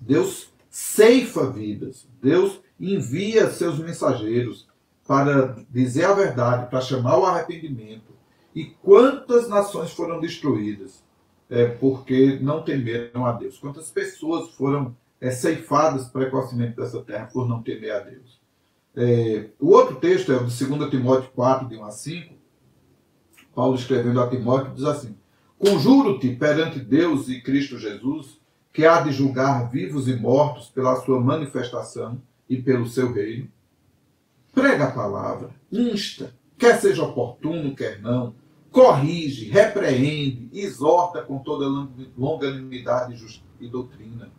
[0.00, 2.08] Deus ceifa vidas.
[2.22, 4.66] Deus envia seus mensageiros
[5.06, 8.12] para dizer a verdade, para chamar o arrependimento.
[8.54, 11.02] E quantas nações foram destruídas
[11.52, 13.58] é, porque não temeram a Deus?
[13.58, 18.40] Quantas pessoas foram é, ceifadas precocemente dessa terra por não temer a Deus?
[18.96, 22.34] É, o outro texto é o de 2 Timóteo 4, de 1 a 5.
[23.54, 25.14] Paulo escrevendo a Timóteo diz assim:
[25.58, 28.40] Conjuro-te perante Deus e Cristo Jesus
[28.72, 33.46] que há de julgar vivos e mortos pela sua manifestação e pelo seu reino.
[34.54, 38.34] Prega a palavra, insta, quer seja oportuno, quer não,
[38.72, 43.14] corrige, repreende, exorta com toda longanimidade
[43.60, 44.32] e doutrina.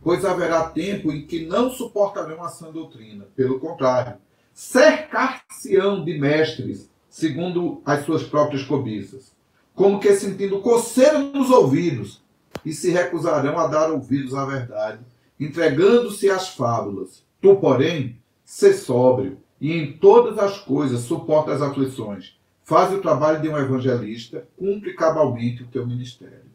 [0.00, 4.18] Pois haverá tempo em que não suportarão a sã doutrina, pelo contrário,
[4.54, 9.34] cercar-se-ão de mestres, segundo as suas próprias cobiças,
[9.74, 12.24] como que sentindo coceira nos ouvidos,
[12.64, 15.00] e se recusarão a dar ouvidos à verdade,
[15.38, 17.24] entregando-se às fábulas.
[17.40, 22.35] Tu, porém, sê sóbrio e em todas as coisas suporta as aflições.
[22.66, 26.50] Faz o trabalho de um evangelista, cumpre cabalmente o teu ministério.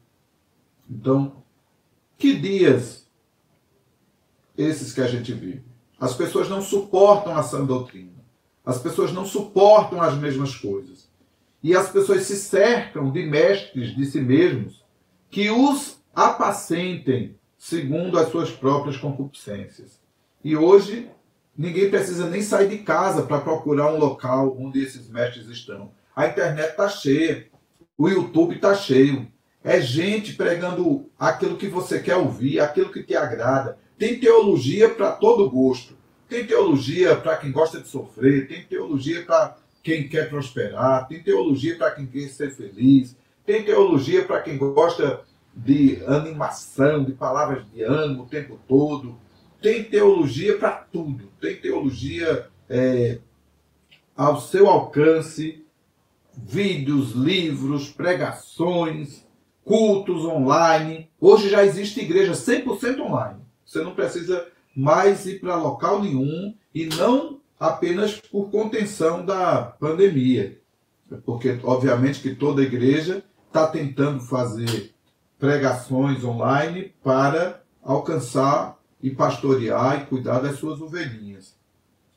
[0.89, 1.41] Então,
[2.17, 3.07] que dias
[4.57, 5.63] esses que a gente vive?
[5.97, 8.11] As pessoas não suportam a sã doutrina.
[8.65, 11.09] As pessoas não suportam as mesmas coisas.
[11.63, 14.83] E as pessoas se cercam de mestres de si mesmos
[15.29, 19.97] que os apacentem segundo as suas próprias concupiscências.
[20.43, 21.09] E hoje,
[21.57, 26.00] ninguém precisa nem sair de casa para procurar um local onde esses mestres estão.
[26.15, 27.47] A internet está cheia,
[27.97, 29.27] o YouTube está cheio.
[29.63, 33.77] É gente pregando aquilo que você quer ouvir, aquilo que te agrada.
[33.97, 35.95] Tem teologia para todo gosto.
[36.27, 41.77] Tem teologia para quem gosta de sofrer, tem teologia para quem quer prosperar, tem teologia
[41.77, 45.21] para quem quer ser feliz, tem teologia para quem gosta
[45.53, 49.19] de animação, de palavras de ânimo o tempo todo.
[49.61, 51.29] Tem teologia para tudo.
[51.39, 53.19] Tem teologia é,
[54.15, 55.65] ao seu alcance,
[56.43, 59.25] vídeos, livros, pregações,
[59.63, 61.09] cultos online.
[61.19, 63.39] Hoje já existe igreja 100% online.
[63.65, 70.59] Você não precisa mais ir para local nenhum e não apenas por contenção da pandemia.
[71.25, 74.93] Porque, obviamente, que toda igreja está tentando fazer
[75.37, 81.55] pregações online para alcançar e pastorear e cuidar das suas ovelhinhas.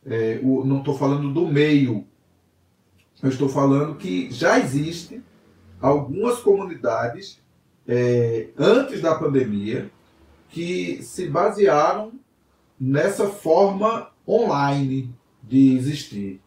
[0.07, 2.07] É, o, não estou falando do meio,
[3.25, 5.25] eu estou falando que já existem
[5.81, 7.41] algumas comunidades
[7.89, 9.91] é, antes da pandemia
[10.51, 12.13] que se basearam
[12.79, 15.11] nessa forma online
[15.43, 16.39] de existir.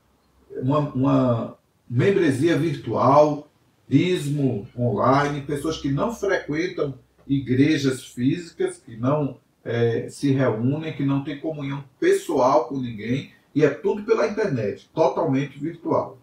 [0.52, 1.58] Uma, uma
[1.90, 3.50] membresia virtual
[3.90, 6.94] dízimo online, pessoas que não frequentam
[7.28, 13.64] igrejas físicas, que não é, se reúnem, que não têm comunhão pessoal com ninguém, e
[13.64, 16.20] é tudo pela internet, totalmente virtual.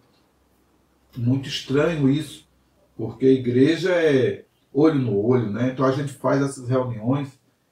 [1.16, 2.48] Muito estranho isso,
[2.96, 5.70] porque a igreja é olho no olho, né?
[5.72, 7.28] Então a gente faz essas reuniões.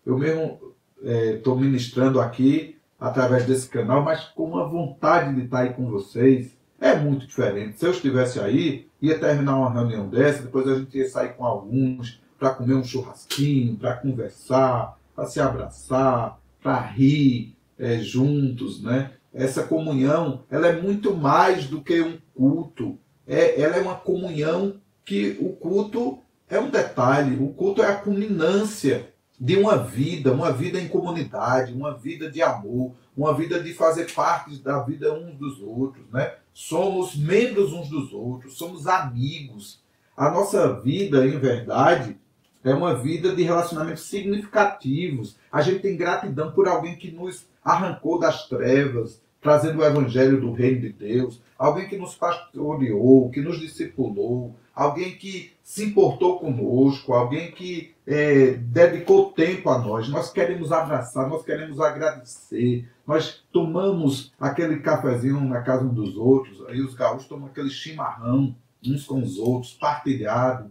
[0.06, 5.60] Eu mesmo estou é, ministrando aqui através desse canal, mas com uma vontade de estar
[5.60, 6.56] aí com vocês.
[6.80, 7.78] É muito diferente.
[7.78, 11.44] Se eu estivesse aí, ia terminar uma reunião dessa, depois a gente ia sair com
[11.44, 19.12] alguns para comer um churrasquinho, para conversar, para se abraçar, para rir é, juntos, né?
[19.32, 22.98] essa comunhão, ela é muito mais do que um culto.
[23.26, 27.96] É, ela é uma comunhão que o culto é um detalhe, o culto é a
[27.96, 33.72] culminância de uma vida, uma vida em comunidade, uma vida de amor, uma vida de
[33.72, 36.34] fazer parte da vida uns dos outros, né?
[36.52, 39.80] Somos membros uns dos outros, somos amigos.
[40.16, 42.18] A nossa vida, em verdade,
[42.62, 45.36] é uma vida de relacionamentos significativos.
[45.50, 50.52] A gente tem gratidão por alguém que nos arrancou das trevas, trazendo o evangelho do
[50.52, 57.12] reino de Deus, alguém que nos pastoreou, que nos discipulou, alguém que se importou conosco,
[57.12, 60.08] alguém que é, dedicou tempo a nós.
[60.08, 62.88] Nós queremos abraçar, nós queremos agradecer.
[63.04, 68.54] Nós tomamos aquele cafezinho na casa um dos outros, aí os gaúchos tomam aquele chimarrão
[68.84, 70.70] uns com os outros, partilhado.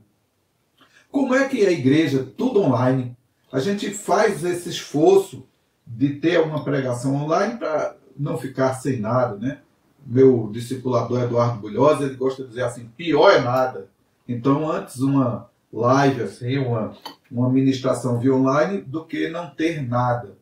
[1.11, 3.15] Como é que é a igreja, tudo online,
[3.51, 5.45] a gente faz esse esforço
[5.85, 9.59] de ter uma pregação online para não ficar sem nada, né?
[10.05, 13.87] Meu discipulador Eduardo Bulhosa, ele gosta de dizer assim, pior é nada.
[14.27, 16.95] Então, antes uma live, assim, uma,
[17.31, 20.37] uma ministração via online, do que não ter nada,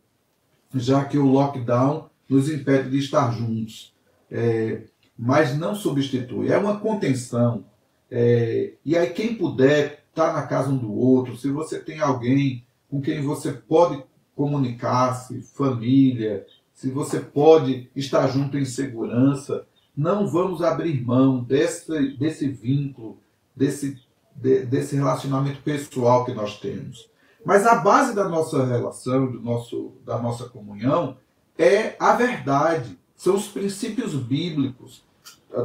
[0.74, 3.94] já que o lockdown nos impede de estar juntos.
[4.32, 4.84] É,
[5.18, 6.50] mas não substitui.
[6.50, 7.66] É uma contenção.
[8.10, 12.00] É, e aí, quem puder, estar tá na casa um do outro, se você tem
[12.00, 14.04] alguém com quem você pode
[14.36, 16.46] comunicar-se, família,
[16.80, 23.18] se você pode estar junto em segurança, não vamos abrir mão desse, desse vínculo,
[23.54, 24.02] desse,
[24.34, 27.10] de, desse relacionamento pessoal que nós temos.
[27.46, 31.18] Mas a base da nossa relação, do nosso, da nossa comunhão,
[31.58, 35.04] é a verdade, são os princípios bíblicos.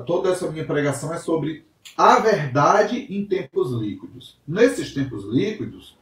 [0.06, 1.64] Toda essa minha pregação é sobre
[1.96, 4.36] a verdade em tempos líquidos.
[4.48, 5.96] Nesses tempos líquidos,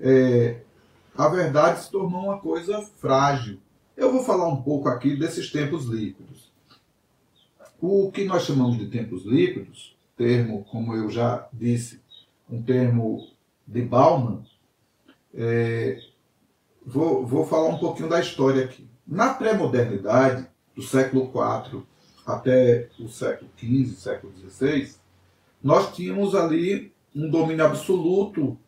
[0.00, 0.62] é,
[1.14, 3.58] a verdade se tornou uma coisa frágil.
[3.96, 6.52] Eu vou falar um pouco aqui desses tempos líquidos.
[7.80, 12.00] O que nós chamamos de tempos líquidos, termo, como eu já disse,
[12.50, 13.28] um termo
[13.66, 14.42] de Bauman,
[15.34, 16.00] é,
[16.84, 18.86] vou, vou falar um pouquinho da história aqui.
[19.06, 21.82] Na pré-modernidade, do século IV
[22.26, 24.94] até o século XV, século XVI,
[25.62, 28.58] nós tínhamos ali um domínio absoluto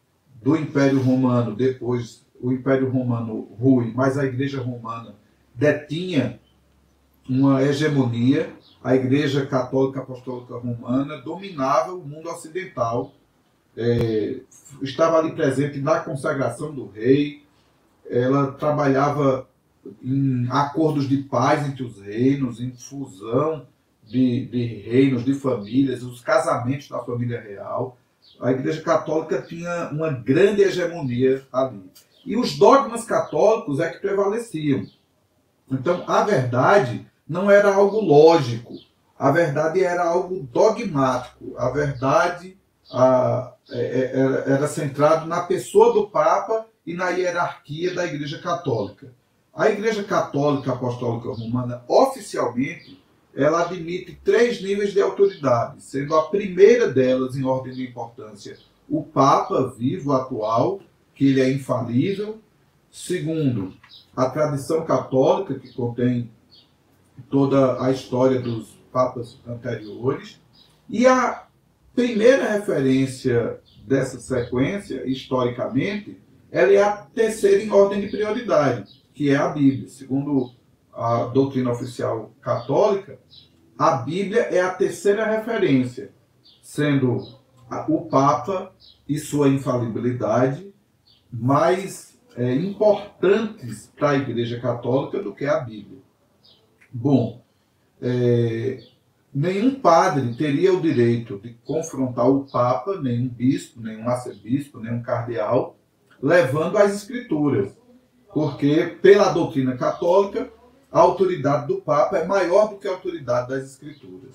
[0.42, 5.14] do Império Romano, depois o Império Romano ruim, mas a Igreja Romana
[5.54, 6.38] detinha
[7.28, 13.12] uma hegemonia, a Igreja Católica Apostólica Romana dominava o mundo ocidental,
[13.76, 14.40] é,
[14.80, 17.42] estava ali presente na consagração do rei,
[18.08, 19.48] ela trabalhava
[20.02, 23.66] em acordos de paz entre os reinos, em fusão
[24.04, 27.98] de, de reinos, de famílias, os casamentos da família real.
[28.40, 31.82] A Igreja Católica tinha uma grande hegemonia ali.
[32.26, 34.84] E os dogmas católicos é que prevaleciam.
[35.70, 38.74] Então, a verdade não era algo lógico,
[39.18, 41.54] a verdade era algo dogmático.
[41.56, 42.56] A verdade
[42.92, 48.38] a, é, é, era, era centrado na pessoa do Papa e na hierarquia da Igreja
[48.38, 49.12] Católica.
[49.54, 53.02] A Igreja Católica Apostólica Romana, oficialmente,
[53.34, 58.58] ela admite três níveis de autoridade, sendo a primeira delas, em ordem de importância,
[58.88, 60.80] o Papa vivo atual,
[61.16, 62.38] que ele é infalível.
[62.92, 63.74] Segundo,
[64.14, 66.30] a tradição católica, que contém
[67.28, 70.38] toda a história dos papas anteriores.
[70.88, 71.46] E a
[71.94, 79.36] primeira referência dessa sequência, historicamente, ela é a terceira em ordem de prioridade, que é
[79.36, 79.88] a Bíblia.
[79.88, 80.52] Segundo
[80.92, 83.18] a doutrina oficial católica,
[83.78, 86.10] a Bíblia é a terceira referência,
[86.62, 87.22] sendo
[87.88, 88.72] o Papa
[89.08, 90.65] e sua infalibilidade
[91.32, 95.98] mais é, importantes para a Igreja Católica do que a Bíblia.
[96.92, 97.42] Bom,
[98.00, 98.82] é,
[99.34, 105.76] nenhum padre teria o direito de confrontar o Papa, nenhum bispo, nenhum arcebispo, nenhum cardeal,
[106.22, 107.76] levando as Escrituras
[108.36, 110.52] porque, pela doutrina católica,
[110.92, 114.34] a autoridade do Papa é maior do que a autoridade das Escrituras.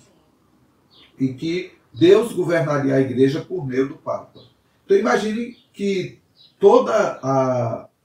[1.19, 4.41] E que Deus governaria a igreja por meio do Papa.
[4.83, 6.19] Então imagine que
[6.61, 6.91] todo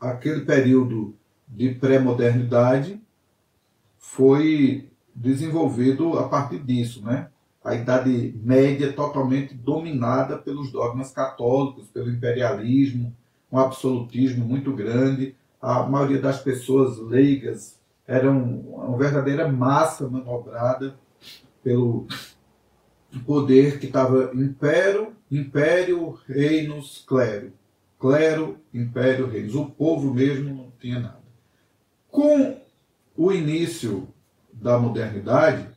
[0.01, 1.15] aquele período
[1.47, 2.99] de pré-modernidade
[3.99, 7.29] foi desenvolvido a partir disso, né?
[7.63, 13.15] A Idade Média totalmente dominada pelos dogmas católicos, pelo imperialismo,
[13.53, 20.97] um absolutismo muito grande, a maioria das pessoas leigas eram uma verdadeira massa manobrada
[21.63, 22.07] pelo
[23.27, 27.53] poder que estava império, império, reinos, clero.
[28.07, 29.57] Clero, império, reinos.
[29.57, 31.25] O povo mesmo não tinha nada.
[32.09, 32.61] Com
[33.17, 34.07] o início
[34.53, 35.69] da modernidade,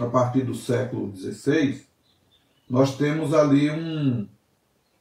[0.00, 1.84] a partir do século XVI,
[2.68, 4.26] nós temos ali um,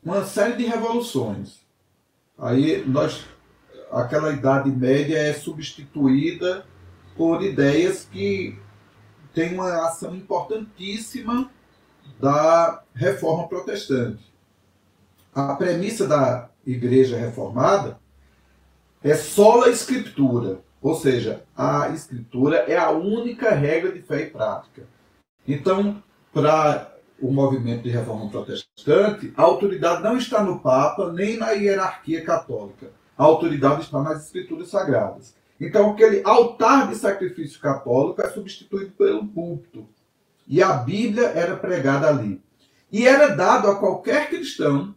[0.03, 1.61] uma série de revoluções.
[2.37, 3.23] Aí nós,
[3.89, 6.65] aquela Idade Média é substituída
[7.15, 8.59] por ideias que
[9.33, 11.49] têm uma ação importantíssima
[12.19, 14.32] da reforma protestante.
[15.36, 17.99] A premissa da Igreja Reformada
[19.03, 24.29] é só a Escritura, ou seja, a Escritura é a única regra de fé e
[24.29, 24.84] prática.
[25.47, 31.51] Então, para o movimento de reforma protestante, a autoridade não está no Papa nem na
[31.51, 32.91] hierarquia católica.
[33.17, 35.34] A autoridade está nas Escrituras Sagradas.
[35.59, 39.88] Então, aquele altar de sacrifício católico é substituído pelo púlpito.
[40.47, 42.39] E a Bíblia era pregada ali.
[42.91, 44.93] E era dado a qualquer cristão,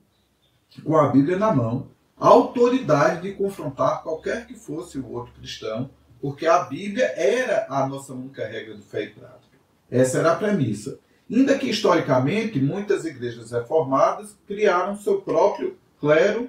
[0.85, 1.89] com a Bíblia na mão,
[2.19, 5.91] a autoridade de confrontar qualquer que fosse o outro cristão,
[6.21, 9.57] porque a Bíblia era a nossa única regra de fé e prática.
[9.91, 10.99] Essa era a premissa.
[11.31, 16.49] Ainda que historicamente muitas igrejas reformadas criaram seu próprio clero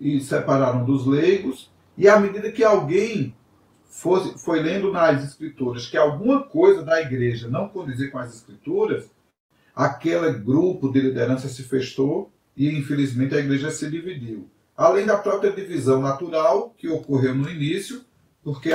[0.00, 3.34] e separaram dos leigos, e à medida que alguém
[3.88, 9.10] fosse, foi lendo nas escrituras que alguma coisa da igreja não condizia com as escrituras,
[9.74, 14.48] aquele grupo de liderança se fechou e infelizmente a igreja se dividiu.
[14.76, 18.02] Além da própria divisão natural que ocorreu no início,
[18.42, 18.70] porque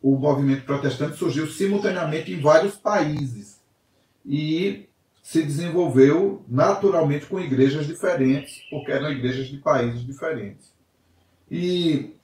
[0.00, 3.60] o movimento protestante surgiu simultaneamente em vários países
[4.24, 4.88] e
[5.22, 10.72] se desenvolveu naturalmente com igrejas diferentes, porque eram igrejas de países diferentes.
[11.50, 12.14] E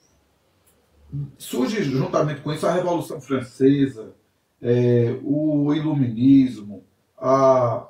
[1.36, 4.14] surge juntamente com isso a Revolução Francesa,
[4.60, 6.84] é, o Iluminismo,
[7.18, 7.88] a,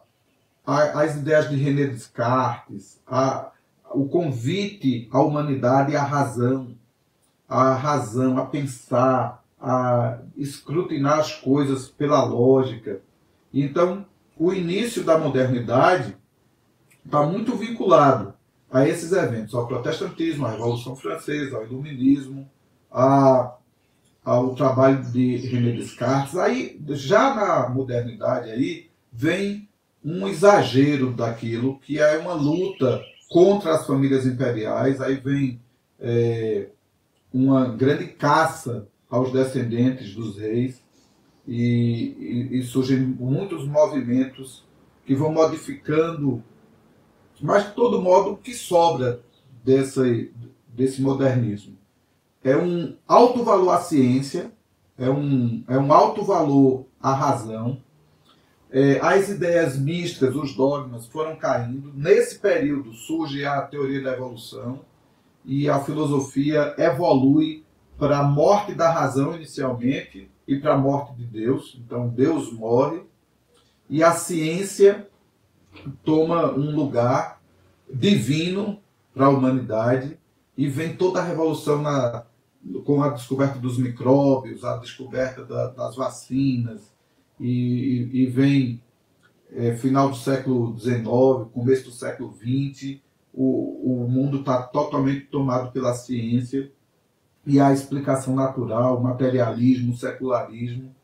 [0.64, 3.50] as ideias de René Descartes, a,
[3.90, 6.74] o convite à humanidade e à razão,
[7.48, 13.00] a razão, a pensar, a escrutinar as coisas pela lógica.
[13.52, 14.06] Então,
[14.36, 16.16] o início da modernidade
[17.04, 18.34] está muito vinculado
[18.70, 22.48] a esses eventos, ao protestantismo, à Revolução Francesa, ao Iluminismo,
[22.90, 23.54] a,
[24.24, 26.36] ao trabalho de René Descartes.
[26.36, 29.68] Aí, já na modernidade, aí, vem
[30.04, 35.60] um exagero daquilo que é uma luta contra as famílias imperiais, aí vem
[35.98, 36.68] é,
[37.32, 40.82] uma grande caça aos descendentes dos reis
[41.46, 44.64] e, e, e, surgem muitos movimentos
[45.04, 46.42] que vão modificando,
[47.40, 49.20] mas de todo modo o que sobra
[49.64, 50.32] desse,
[50.68, 51.76] desse modernismo.
[52.44, 54.52] É um alto valor à ciência,
[54.98, 57.80] é um, é um alto valor à razão,
[58.72, 61.92] é, as ideias místicas, os dogmas foram caindo.
[61.94, 64.80] Nesse período surge a teoria da evolução
[65.44, 67.64] e a filosofia evolui
[67.98, 71.78] para a morte da razão inicialmente e para a morte de Deus.
[71.84, 73.02] Então Deus morre
[73.90, 75.06] e a ciência
[76.02, 77.42] toma um lugar
[77.92, 78.80] divino
[79.12, 80.18] para a humanidade
[80.56, 82.24] e vem toda a revolução na,
[82.86, 86.91] com a descoberta dos micróbios, a descoberta da, das vacinas,
[87.42, 88.80] e, e vem
[89.54, 91.02] é, final do século XIX,
[91.52, 93.00] começo do século XX,
[93.34, 96.70] o, o mundo está totalmente tomado pela ciência
[97.44, 100.94] e a explicação natural, o materialismo, o secularismo.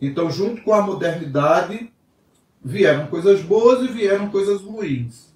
[0.00, 1.92] Então, junto com a modernidade,
[2.64, 5.34] vieram coisas boas e vieram coisas ruins.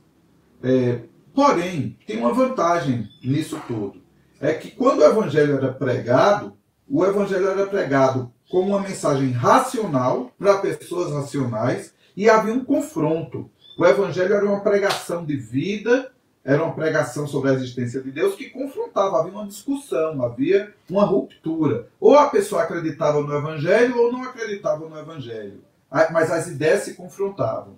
[0.62, 1.00] É,
[1.34, 4.00] porém, tem uma vantagem nisso tudo.
[4.40, 6.56] É que quando o evangelho era pregado,
[6.88, 13.50] o evangelho era pregado como uma mensagem racional para pessoas racionais e havia um confronto.
[13.78, 16.10] O evangelho era uma pregação de vida,
[16.44, 21.04] era uma pregação sobre a existência de Deus que confrontava, havia uma discussão, havia uma
[21.04, 21.88] ruptura.
[22.00, 25.60] Ou a pessoa acreditava no evangelho ou não acreditava no evangelho.
[25.90, 27.74] Mas as ideias se confrontavam.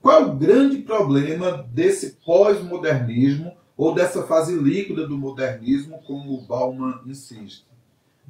[0.00, 6.40] Qual é o grande problema desse pós-modernismo ou dessa fase líquida do modernismo, como o
[6.40, 7.66] Bauman insiste?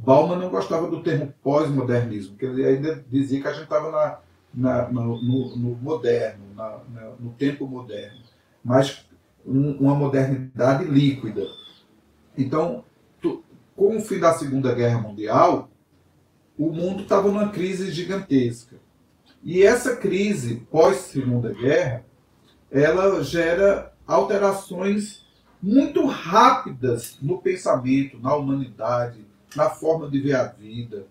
[0.01, 4.19] Bauman não gostava do termo pós-modernismo, porque ele ainda dizia que a gente estava na,
[4.55, 6.79] na, no, no, no, moderno, na,
[7.19, 8.19] no tempo moderno,
[8.65, 9.05] mas
[9.45, 11.47] um, uma modernidade líquida.
[12.37, 12.85] Então,
[13.21, 13.43] tu,
[13.75, 15.69] com o fim da Segunda Guerra Mundial,
[16.57, 18.77] o mundo estava numa crise gigantesca.
[19.43, 22.05] E essa crise pós-Segunda Guerra,
[22.71, 25.27] ela gera alterações
[25.61, 31.07] muito rápidas no pensamento, na humanidade, na forma de ver a vida.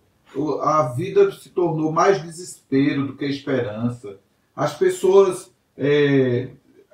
[0.61, 4.17] A vida se tornou mais desespero do que esperança.
[4.55, 5.51] As pessoas.
[5.77, 6.49] É,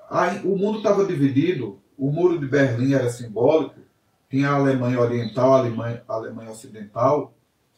[0.09, 1.79] a, o mundo estava dividido.
[1.97, 3.75] O muro de Berlim era simbólico.
[4.29, 7.33] Tinha a Alemanha Oriental, a Alemanha, a Alemanha Ocidental.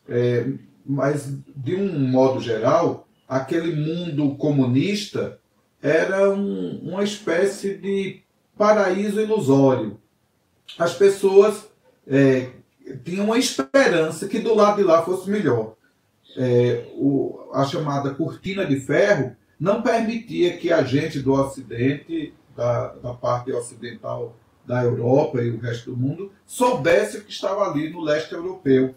[0.07, 0.45] É,
[0.85, 5.39] mas de um modo geral, aquele mundo comunista
[5.81, 8.21] era um, uma espécie de
[8.57, 9.99] paraíso ilusório.
[10.77, 11.69] As pessoas
[12.07, 12.49] é,
[13.03, 15.75] tinham uma esperança que do lado de lá fosse melhor.
[16.37, 22.89] É, o, a chamada cortina de ferro não permitia que a gente do Ocidente, da,
[22.95, 27.89] da parte ocidental da Europa e o resto do mundo, soubesse o que estava ali
[27.89, 28.95] no leste europeu.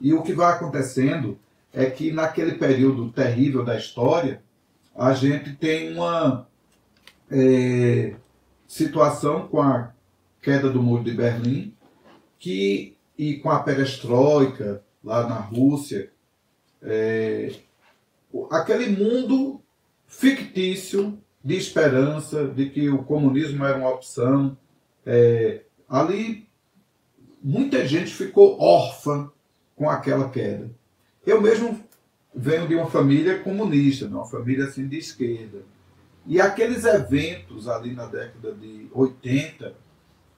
[0.00, 1.38] E o que vai acontecendo
[1.72, 4.42] é que naquele período terrível da história,
[4.94, 6.46] a gente tem uma
[7.30, 8.14] é,
[8.66, 9.92] situação com a
[10.42, 11.74] queda do muro de Berlim
[12.38, 16.10] que, e com a perestroika lá na Rússia,
[16.80, 17.52] é,
[18.50, 19.60] aquele mundo
[20.06, 24.56] fictício de esperança de que o comunismo era uma opção.
[25.04, 26.46] É, ali
[27.42, 29.30] muita gente ficou órfã
[29.74, 30.70] com aquela queda.
[31.26, 31.80] Eu mesmo
[32.34, 35.62] venho de uma família comunista, uma família assim de esquerda.
[36.26, 39.74] E aqueles eventos ali na década de 80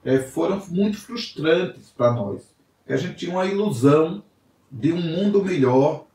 [0.03, 2.50] é, foram muito frustrantes para nós.
[2.93, 4.23] A gente tinha uma ilusão
[4.71, 6.05] de um mundo melhor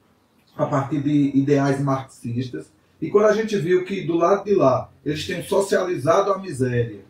[0.57, 2.73] a partir de ideais marxistas.
[3.01, 7.01] E quando a gente viu que do lado de lá eles tinham socializado a miséria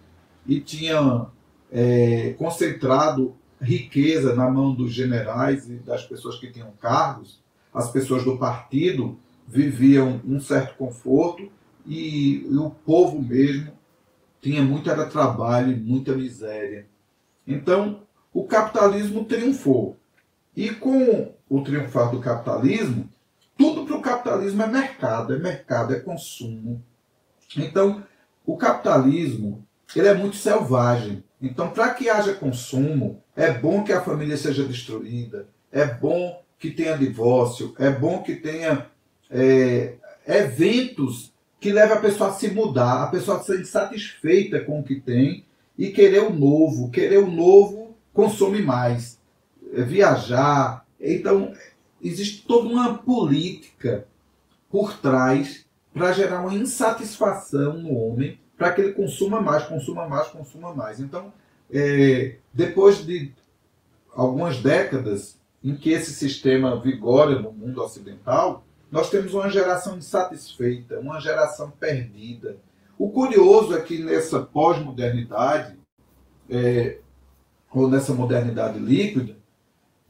[0.47, 1.31] e tinham
[1.71, 7.41] é, concentrado riqueza na mão dos generais e das pessoas que tinham cargos,
[7.73, 11.49] as pessoas do partido viviam um certo conforto
[11.87, 13.73] e, e o povo mesmo
[14.41, 16.87] tinha muito era trabalho e muita miséria.
[17.47, 18.06] Então,
[18.37, 19.97] o capitalismo triunfou.
[20.55, 23.09] E com o triunfar do capitalismo,
[23.57, 26.85] tudo para o capitalismo é mercado, é mercado, é consumo.
[27.57, 28.05] Então,
[28.45, 31.25] o capitalismo ele é muito selvagem.
[31.41, 36.71] Então, para que haja consumo, é bom que a família seja destruída, é bom que
[36.71, 38.87] tenha divórcio, é bom que tenha
[39.31, 39.95] é,
[40.27, 44.85] eventos que levem a pessoa a se mudar, a pessoa a ser insatisfeita com o
[44.85, 45.47] que tem
[45.79, 46.91] e querer o novo.
[46.91, 47.86] Querer o novo
[48.17, 49.21] consome mais.
[49.75, 50.87] É viajar.
[50.99, 51.53] Então,
[52.03, 54.07] existe toda uma política
[54.71, 60.29] por trás para gerar uma insatisfação no homem, para que ele consuma mais, consuma mais,
[60.29, 60.99] consuma mais.
[60.99, 61.33] Então,
[61.71, 63.33] é, depois de
[64.15, 71.01] algumas décadas em que esse sistema vigora no mundo ocidental, nós temos uma geração insatisfeita,
[71.01, 72.57] uma geração perdida.
[72.99, 75.77] O curioso é que nessa pós-modernidade,
[76.49, 76.99] é,
[77.77, 79.37] ou nessa modernidade líquida,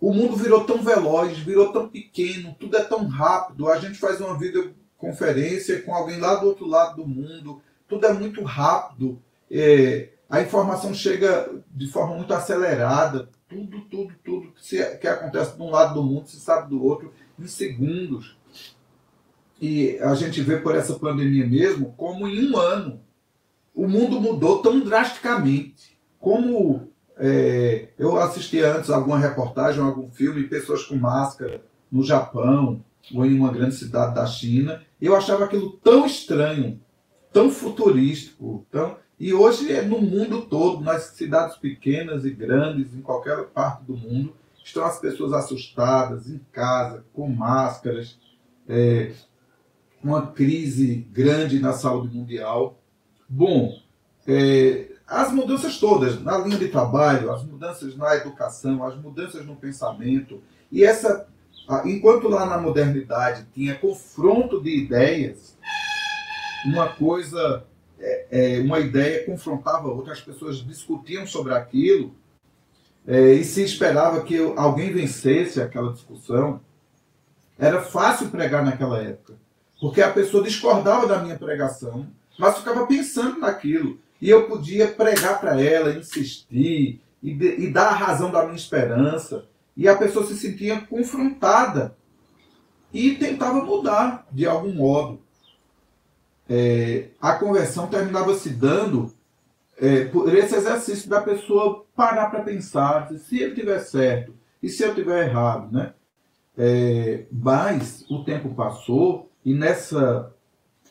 [0.00, 3.68] o mundo virou tão veloz, virou tão pequeno, tudo é tão rápido.
[3.68, 8.12] A gente faz uma videoconferência com alguém lá do outro lado do mundo, tudo é
[8.12, 9.20] muito rápido.
[9.50, 13.28] É, a informação chega de forma muito acelerada.
[13.48, 17.12] Tudo, tudo, tudo que, que acontece de um lado do mundo se sabe do outro
[17.36, 18.36] em segundos.
[19.60, 23.00] E a gente vê por essa pandemia mesmo como em um ano
[23.74, 25.96] o mundo mudou tão drasticamente.
[26.18, 33.24] Como é, eu assisti antes alguma reportagem, algum filme, pessoas com máscara no Japão ou
[33.24, 34.82] em uma grande cidade da China.
[35.00, 36.80] Eu achava aquilo tão estranho,
[37.32, 43.00] tão futurístico, tão e hoje é no mundo todo, nas cidades pequenas e grandes, em
[43.00, 48.18] qualquer parte do mundo, estão as pessoas assustadas, em casa, com máscaras,
[48.68, 49.12] é,
[50.04, 52.78] uma crise grande na saúde mundial.
[53.26, 53.80] Bom,
[54.26, 59.54] é, as mudanças todas, na linha de trabalho, as mudanças na educação, as mudanças no
[59.54, 61.28] pensamento, e essa,
[61.84, 65.56] enquanto lá na modernidade tinha confronto de ideias,
[66.66, 67.64] uma coisa
[67.98, 72.14] é, é, uma ideia confrontava outra, as pessoas discutiam sobre aquilo
[73.06, 76.60] é, e se esperava que alguém vencesse aquela discussão.
[77.58, 79.34] Era fácil pregar naquela época,
[79.80, 82.06] porque a pessoa discordava da minha pregação,
[82.38, 83.98] mas ficava pensando naquilo.
[84.20, 88.56] E eu podia pregar para ela, insistir e, de, e dar a razão da minha
[88.56, 89.46] esperança.
[89.76, 91.96] E a pessoa se sentia confrontada
[92.92, 95.20] e tentava mudar de algum modo
[96.48, 99.12] é, a conversão terminava se dando
[99.78, 104.82] é, por esse exercício da pessoa parar para pensar se ele tiver certo e se
[104.82, 105.92] eu tiver errado, né?
[106.56, 110.32] É, mas o tempo passou e nessa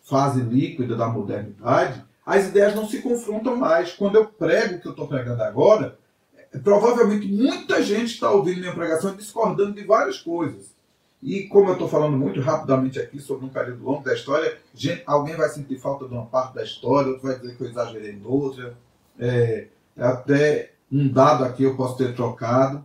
[0.03, 3.93] fase líquida da modernidade as ideias não se confrontam mais.
[3.93, 5.97] Quando eu prego o que eu estou pregando agora,
[6.36, 10.73] é, provavelmente muita gente está ouvindo minha pregação e discordando de várias coisas.
[11.21, 15.03] E como eu estou falando muito rapidamente aqui sobre um período longo da história, gente,
[15.05, 18.11] alguém vai sentir falta de uma parte da história, outro vai dizer que eu exagerei
[18.11, 18.78] em outra.
[19.19, 19.67] É,
[19.97, 22.84] até um dado aqui eu posso ter trocado.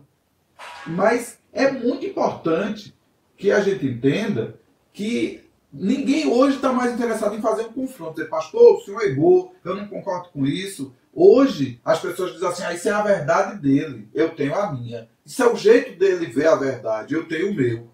[0.87, 2.95] Mas é muito importante
[3.37, 4.55] que a gente entenda
[4.93, 8.15] que ninguém hoje está mais interessado em fazer um confronto.
[8.15, 10.93] Dizer, pastor, o senhor errou, eu não concordo com isso.
[11.13, 15.09] Hoje as pessoas dizem assim: ah, isso é a verdade dele, eu tenho a minha.
[15.25, 17.89] Isso é o jeito dele ver a verdade, eu tenho o meu.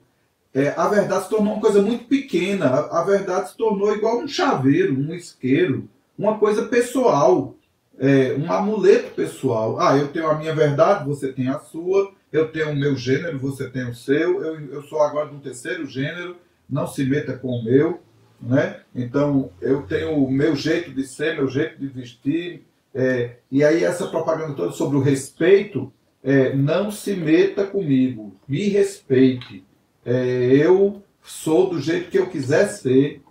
[0.54, 4.28] É, a verdade se tornou uma coisa muito pequena, a, verdade se tornou igual um
[4.28, 7.54] chaveiro, um isqueiro, uma coisa pessoal,
[8.00, 9.80] é, um amuleto pessoal.
[9.80, 13.38] Ah, eu tenho a minha verdade, você tem a sua, eu tenho o meu gênero,
[13.38, 16.38] você tem o seu, eu, eu sou agora do terceiro gênero,
[16.70, 18.02] não se meta com o meu.
[18.42, 18.82] Né?
[18.94, 22.64] Então, eu tenho o meu jeito de ser, meu jeito de vestir,
[22.94, 25.92] é, e aí essa propaganda toda sobre o respeito,
[26.24, 29.64] é, não se meta comigo, me respeite.
[30.06, 33.22] É, eu sou do jeito que eu quiser ser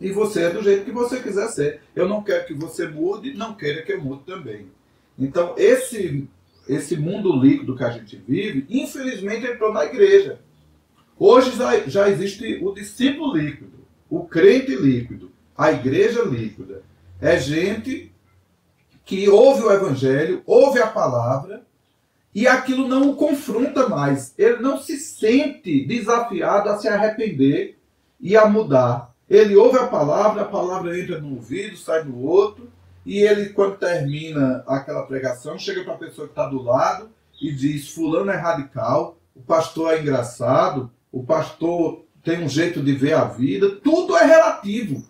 [0.00, 1.80] e você é do jeito que você quiser ser.
[1.94, 4.66] Eu não quero que você mude, não queira que eu mude também.
[5.18, 6.26] Então, esse,
[6.66, 10.40] esse mundo líquido que a gente vive, infelizmente entrou na igreja.
[11.22, 16.82] Hoje já, já existe o discípulo líquido, o crente líquido, a igreja líquida.
[17.20, 18.10] É gente
[19.04, 21.62] que ouve o evangelho, ouve a palavra,
[22.34, 24.32] e aquilo não o confronta mais.
[24.38, 27.76] Ele não se sente desafiado a se arrepender
[28.18, 29.14] e a mudar.
[29.28, 32.72] Ele ouve a palavra, a palavra entra no ouvido, sai no outro,
[33.04, 37.52] e ele, quando termina aquela pregação, chega para a pessoa que está do lado e
[37.52, 43.14] diz: Fulano é radical, o pastor é engraçado, o pastor tem um jeito de ver
[43.14, 43.70] a vida.
[43.76, 45.04] Tudo é relativo,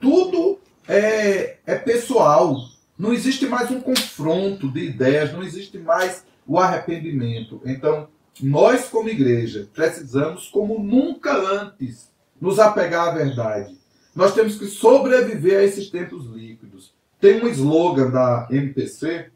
[0.00, 2.56] tudo é, é pessoal.
[2.98, 7.60] Não existe mais um confronto de ideias, não existe mais o arrependimento.
[7.64, 8.08] Então,
[8.42, 12.10] nós, como igreja, precisamos, como nunca antes,
[12.40, 13.78] nos apegar à verdade.
[14.14, 16.92] Nós temos que sobreviver a esses tempos líquidos.
[17.20, 19.30] Tem um slogan da MPC,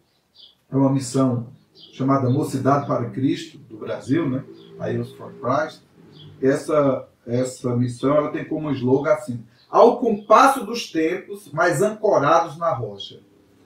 [0.70, 1.48] é uma missão
[1.92, 4.42] chamada Mocidade para Cristo, do Brasil, né?
[4.80, 5.83] a Youth for Christ.
[6.42, 12.72] Essa, essa missão ela tem como slogan assim: ao compasso dos tempos, mas ancorados na
[12.72, 13.20] rocha.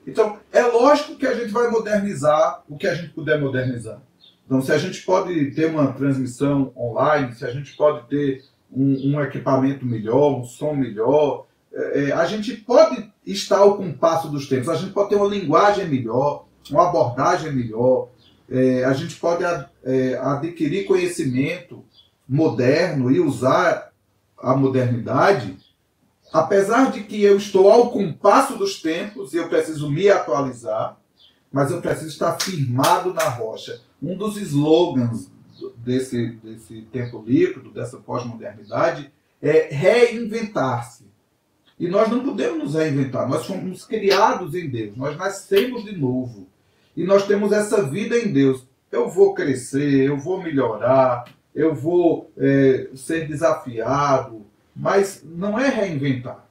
[0.07, 4.01] Então, é lógico que a gente vai modernizar o que a gente puder modernizar.
[4.47, 8.43] Então, se a gente pode ter uma transmissão online, se a gente pode ter
[8.73, 14.29] um, um equipamento melhor, um som melhor, é, é, a gente pode estar ao compasso
[14.29, 18.09] dos tempos, a gente pode ter uma linguagem melhor, uma abordagem melhor,
[18.51, 21.85] é, a gente pode é, adquirir conhecimento
[22.29, 23.93] moderno e usar
[24.37, 25.57] a modernidade
[26.33, 30.97] apesar de que eu estou ao compasso dos tempos e eu preciso me atualizar,
[31.51, 33.81] mas eu preciso estar firmado na rocha.
[34.03, 35.31] Um dos slogans
[35.79, 39.11] desse, desse tempo líquido, dessa pós-modernidade,
[39.41, 41.09] é reinventar-se.
[41.79, 46.49] E nós não podemos nos reinventar, nós fomos criados em Deus, nós nascemos de novo.
[46.97, 48.67] E nós temos essa vida em Deus.
[48.91, 51.25] Eu vou crescer, eu vou melhorar,
[51.59, 54.47] eu vou é, ser desafiado,
[54.77, 56.49] mas não é reinventar.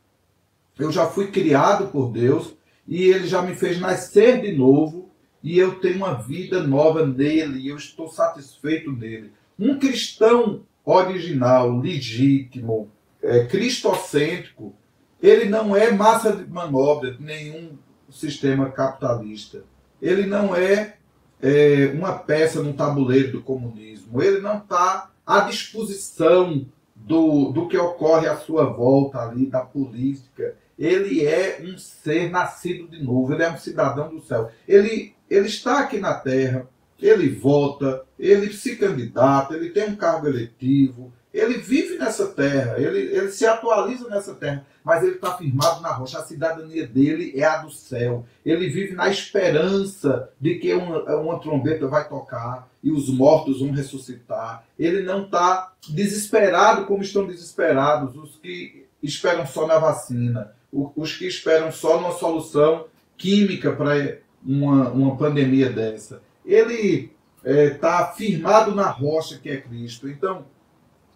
[0.78, 2.54] Eu já fui criado por Deus
[2.86, 5.10] e ele já me fez nascer de novo
[5.42, 9.32] e eu tenho uma vida nova nele e eu estou satisfeito nele.
[9.58, 12.92] Um cristão original, legítimo,
[13.24, 14.76] é, cristocêntrico,
[15.24, 17.78] ele não é massa de manobra de nenhum
[18.10, 19.64] sistema capitalista.
[20.02, 20.97] Ele não é,
[21.42, 24.22] é uma peça no tabuleiro do comunismo.
[24.22, 26.66] Ele não está à disposição
[26.96, 30.56] do, do que ocorre à sua volta ali, da política.
[30.78, 34.52] Ele é um ser nascido de novo, ele é um cidadão do céu.
[34.68, 36.68] Ele, ele está aqui na terra,
[37.00, 43.00] ele vota, ele se candidata, ele tem um cargo eletivo, ele vive nessa terra, ele,
[43.16, 46.18] ele se atualiza nessa terra, mas ele está firmado na rocha.
[46.18, 48.26] A cidadania dele é a do céu.
[48.44, 53.72] Ele vive na esperança de que uma, uma trombeta vai tocar e os mortos vão
[53.72, 54.64] ressuscitar.
[54.80, 61.28] Ele não está desesperado como estão desesperados os que esperam só na vacina, os que
[61.28, 62.86] esperam só numa solução
[63.16, 66.22] química para uma, uma pandemia dessa.
[66.44, 67.12] Ele
[67.46, 70.10] está é, firmado na rocha que é Cristo.
[70.10, 70.46] Então,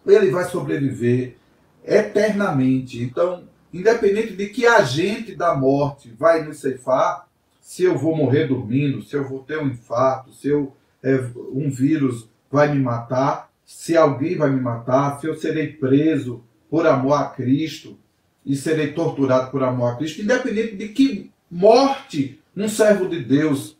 [0.06, 1.36] ele vai sobreviver
[1.84, 3.02] eternamente.
[3.02, 7.28] Então, independente de que agente da morte vai nos ceifar,
[7.60, 11.14] se eu vou morrer dormindo, se eu vou ter um infarto, se eu, é,
[11.52, 16.86] um vírus vai me matar, se alguém vai me matar, se eu serei preso por
[16.86, 17.96] amor a Cristo
[18.44, 23.78] e serei torturado por amor a Cristo, independente de que morte um servo de Deus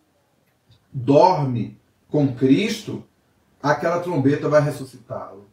[0.93, 1.77] dorme
[2.09, 3.05] com Cristo,
[3.63, 5.52] aquela trombeta vai ressuscitá-lo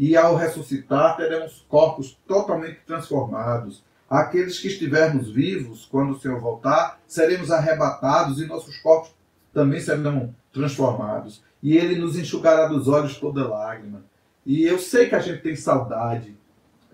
[0.00, 3.84] e ao ressuscitar teremos corpos totalmente transformados.
[4.08, 9.14] Aqueles que estivermos vivos quando o Senhor voltar, seremos arrebatados e nossos corpos
[9.52, 11.44] também serão transformados.
[11.62, 14.02] E ele nos enxugará dos olhos toda lágrima.
[14.46, 16.34] E eu sei que a gente tem saudade,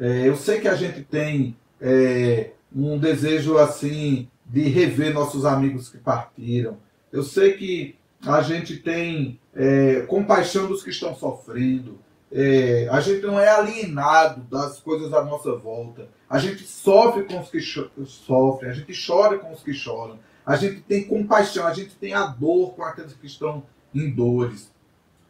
[0.00, 5.88] é, eu sei que a gente tem é, um desejo assim de rever nossos amigos
[5.88, 6.76] que partiram.
[7.12, 7.94] Eu sei que
[8.26, 12.04] a gente tem é, compaixão dos que estão sofrendo.
[12.39, 16.07] É, a gente não é alienado das coisas à nossa volta.
[16.28, 17.62] A gente sofre com os que
[18.05, 20.18] sofrem, a gente chora com os que choram.
[20.45, 23.62] A gente tem compaixão, a gente tem a dor com aqueles que estão
[23.95, 24.70] em dores.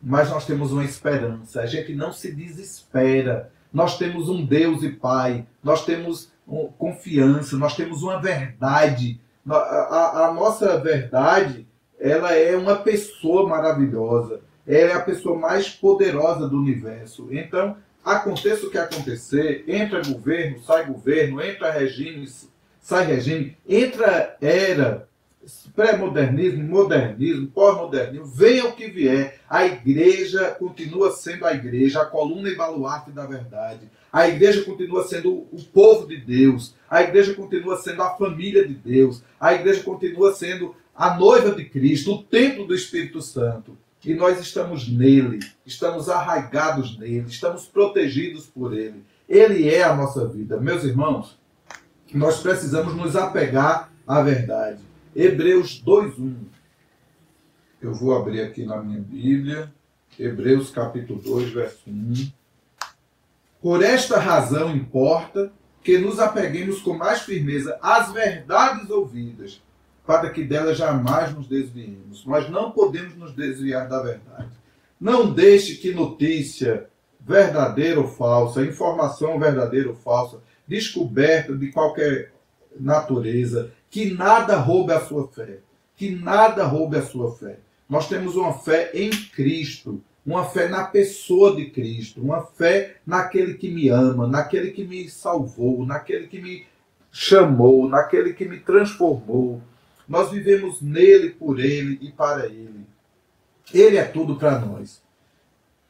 [0.03, 3.53] Mas nós temos uma esperança, a gente não se desespera.
[3.73, 6.33] Nós temos um Deus e Pai, nós temos
[6.77, 9.21] confiança, nós temos uma verdade.
[9.49, 11.69] A, a, a nossa verdade,
[12.01, 14.41] ela é uma pessoa maravilhosa.
[14.67, 17.29] Ela é a pessoa mais poderosa do universo.
[17.31, 22.29] Então, aconteça o que acontecer, entra governo, sai governo, entra regime,
[22.81, 25.09] sai regime, entra era,
[25.75, 32.49] pré-modernismo, modernismo, pós-modernismo, venha o que vier, a igreja continua sendo a igreja, a coluna
[32.49, 33.91] e baluarte da verdade.
[34.13, 38.75] A igreja continua sendo o povo de Deus, a igreja continua sendo a família de
[38.75, 43.77] Deus, a igreja continua sendo a noiva de Cristo, o templo do Espírito Santo.
[44.07, 49.03] E nós estamos nele, estamos arraigados nele, estamos protegidos por ele.
[49.29, 50.61] Ele é a nossa vida.
[50.61, 51.37] Meus irmãos,
[52.15, 54.81] nós precisamos nos apegar à verdade.
[55.15, 56.37] Hebreus 2:1.
[57.83, 59.75] Eu vou abrir aqui na minha Bíblia,
[60.17, 62.31] Hebreus capítulo 2, verso 1.
[63.61, 65.53] Por esta razão importa
[65.83, 69.61] que nos apeguemos com mais firmeza às verdades ouvidas,
[70.07, 72.25] para que delas jamais nos desviemos.
[72.25, 74.49] Mas não podemos nos desviar da verdade.
[75.01, 76.87] Não deixe que notícia
[77.21, 82.33] verdadeira ou falsa, informação verdadeira ou falsa, descoberta de qualquer
[82.79, 85.59] natureza, que nada roube a sua fé.
[85.97, 87.59] Que nada roube a sua fé.
[87.89, 93.55] Nós temos uma fé em Cristo, uma fé na pessoa de Cristo, uma fé naquele
[93.55, 96.67] que me ama, naquele que me salvou, naquele que me
[97.11, 99.63] chamou, naquele que me transformou.
[100.09, 102.87] Nós vivemos nele, por ele e para ele.
[103.73, 105.03] Ele é tudo para nós.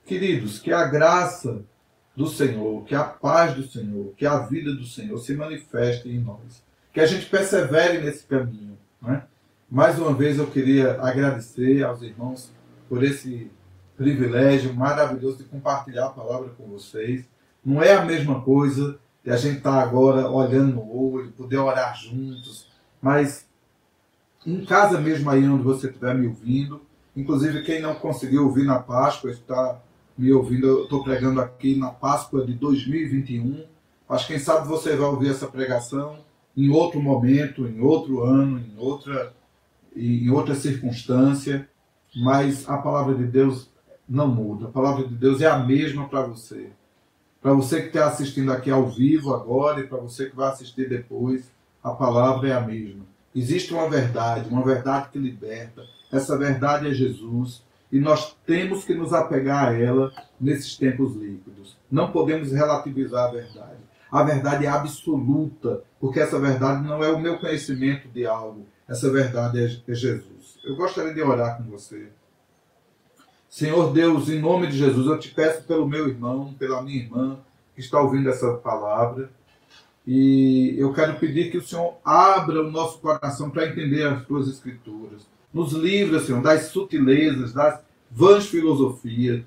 [0.04, 1.62] Queridos, que a graça
[2.16, 6.18] do Senhor, que a paz do Senhor, que a vida do Senhor se manifeste em
[6.18, 6.64] nós
[6.96, 8.78] que a gente persevere nesse caminho.
[9.02, 9.22] Né?
[9.70, 12.50] Mais uma vez eu queria agradecer aos irmãos
[12.88, 13.50] por esse
[13.98, 17.26] privilégio maravilhoso de compartilhar a palavra com vocês.
[17.62, 21.58] Não é a mesma coisa de a gente estar tá agora olhando no olho, poder
[21.58, 22.66] orar juntos,
[22.98, 23.46] mas
[24.46, 26.80] em casa mesmo aí onde você estiver me ouvindo,
[27.16, 29.80] inclusive quem não conseguiu ouvir na Páscoa, está
[30.16, 33.64] me ouvindo, eu estou pregando aqui na Páscoa de 2021.
[34.08, 36.18] Acho que quem sabe você vai ouvir essa pregação
[36.56, 39.34] em outro momento, em outro ano, em outra,
[39.94, 41.68] em outra circunstância,
[42.14, 43.68] mas a palavra de Deus
[44.08, 44.66] não muda.
[44.66, 46.70] A palavra de Deus é a mesma para você.
[47.42, 50.88] Para você que está assistindo aqui ao vivo agora e para você que vai assistir
[50.88, 51.50] depois,
[51.82, 53.04] a palavra é a mesma.
[53.36, 55.82] Existe uma verdade, uma verdade que liberta.
[56.10, 57.62] Essa verdade é Jesus
[57.92, 60.10] e nós temos que nos apegar a ela
[60.40, 61.76] nesses tempos líquidos.
[61.90, 63.76] Não podemos relativizar a verdade.
[64.10, 69.10] A verdade é absoluta, porque essa verdade não é o meu conhecimento de algo, essa
[69.10, 70.58] verdade é, é Jesus.
[70.64, 72.08] Eu gostaria de orar com você.
[73.50, 77.38] Senhor Deus, em nome de Jesus, eu te peço pelo meu irmão, pela minha irmã
[77.74, 79.30] que está ouvindo essa palavra.
[80.06, 84.48] E eu quero pedir que o Senhor abra o nosso coração para entender as tuas
[84.48, 85.26] escrituras.
[85.52, 87.80] Nos livra, Senhor, das sutilezas, das
[88.10, 89.42] vãs filosofias.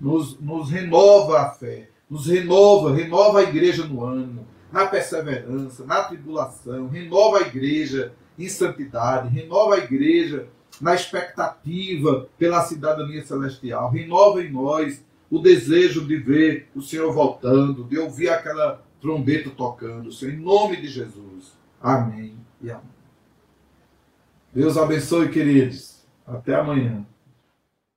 [0.00, 6.02] Nos, nos renova a fé nos renova, renova a igreja no ano, na perseverança, na
[6.02, 10.48] tribulação, renova a igreja em santidade, renova a igreja
[10.80, 17.84] na expectativa pela cidadania celestial, renova em nós o desejo de ver o Senhor voltando,
[17.84, 21.52] de ouvir aquela trombeta tocando, Senhor, em nome de Jesus.
[21.80, 22.84] Amém e amém.
[24.52, 26.04] Deus abençoe, queridos.
[26.26, 27.06] Até amanhã.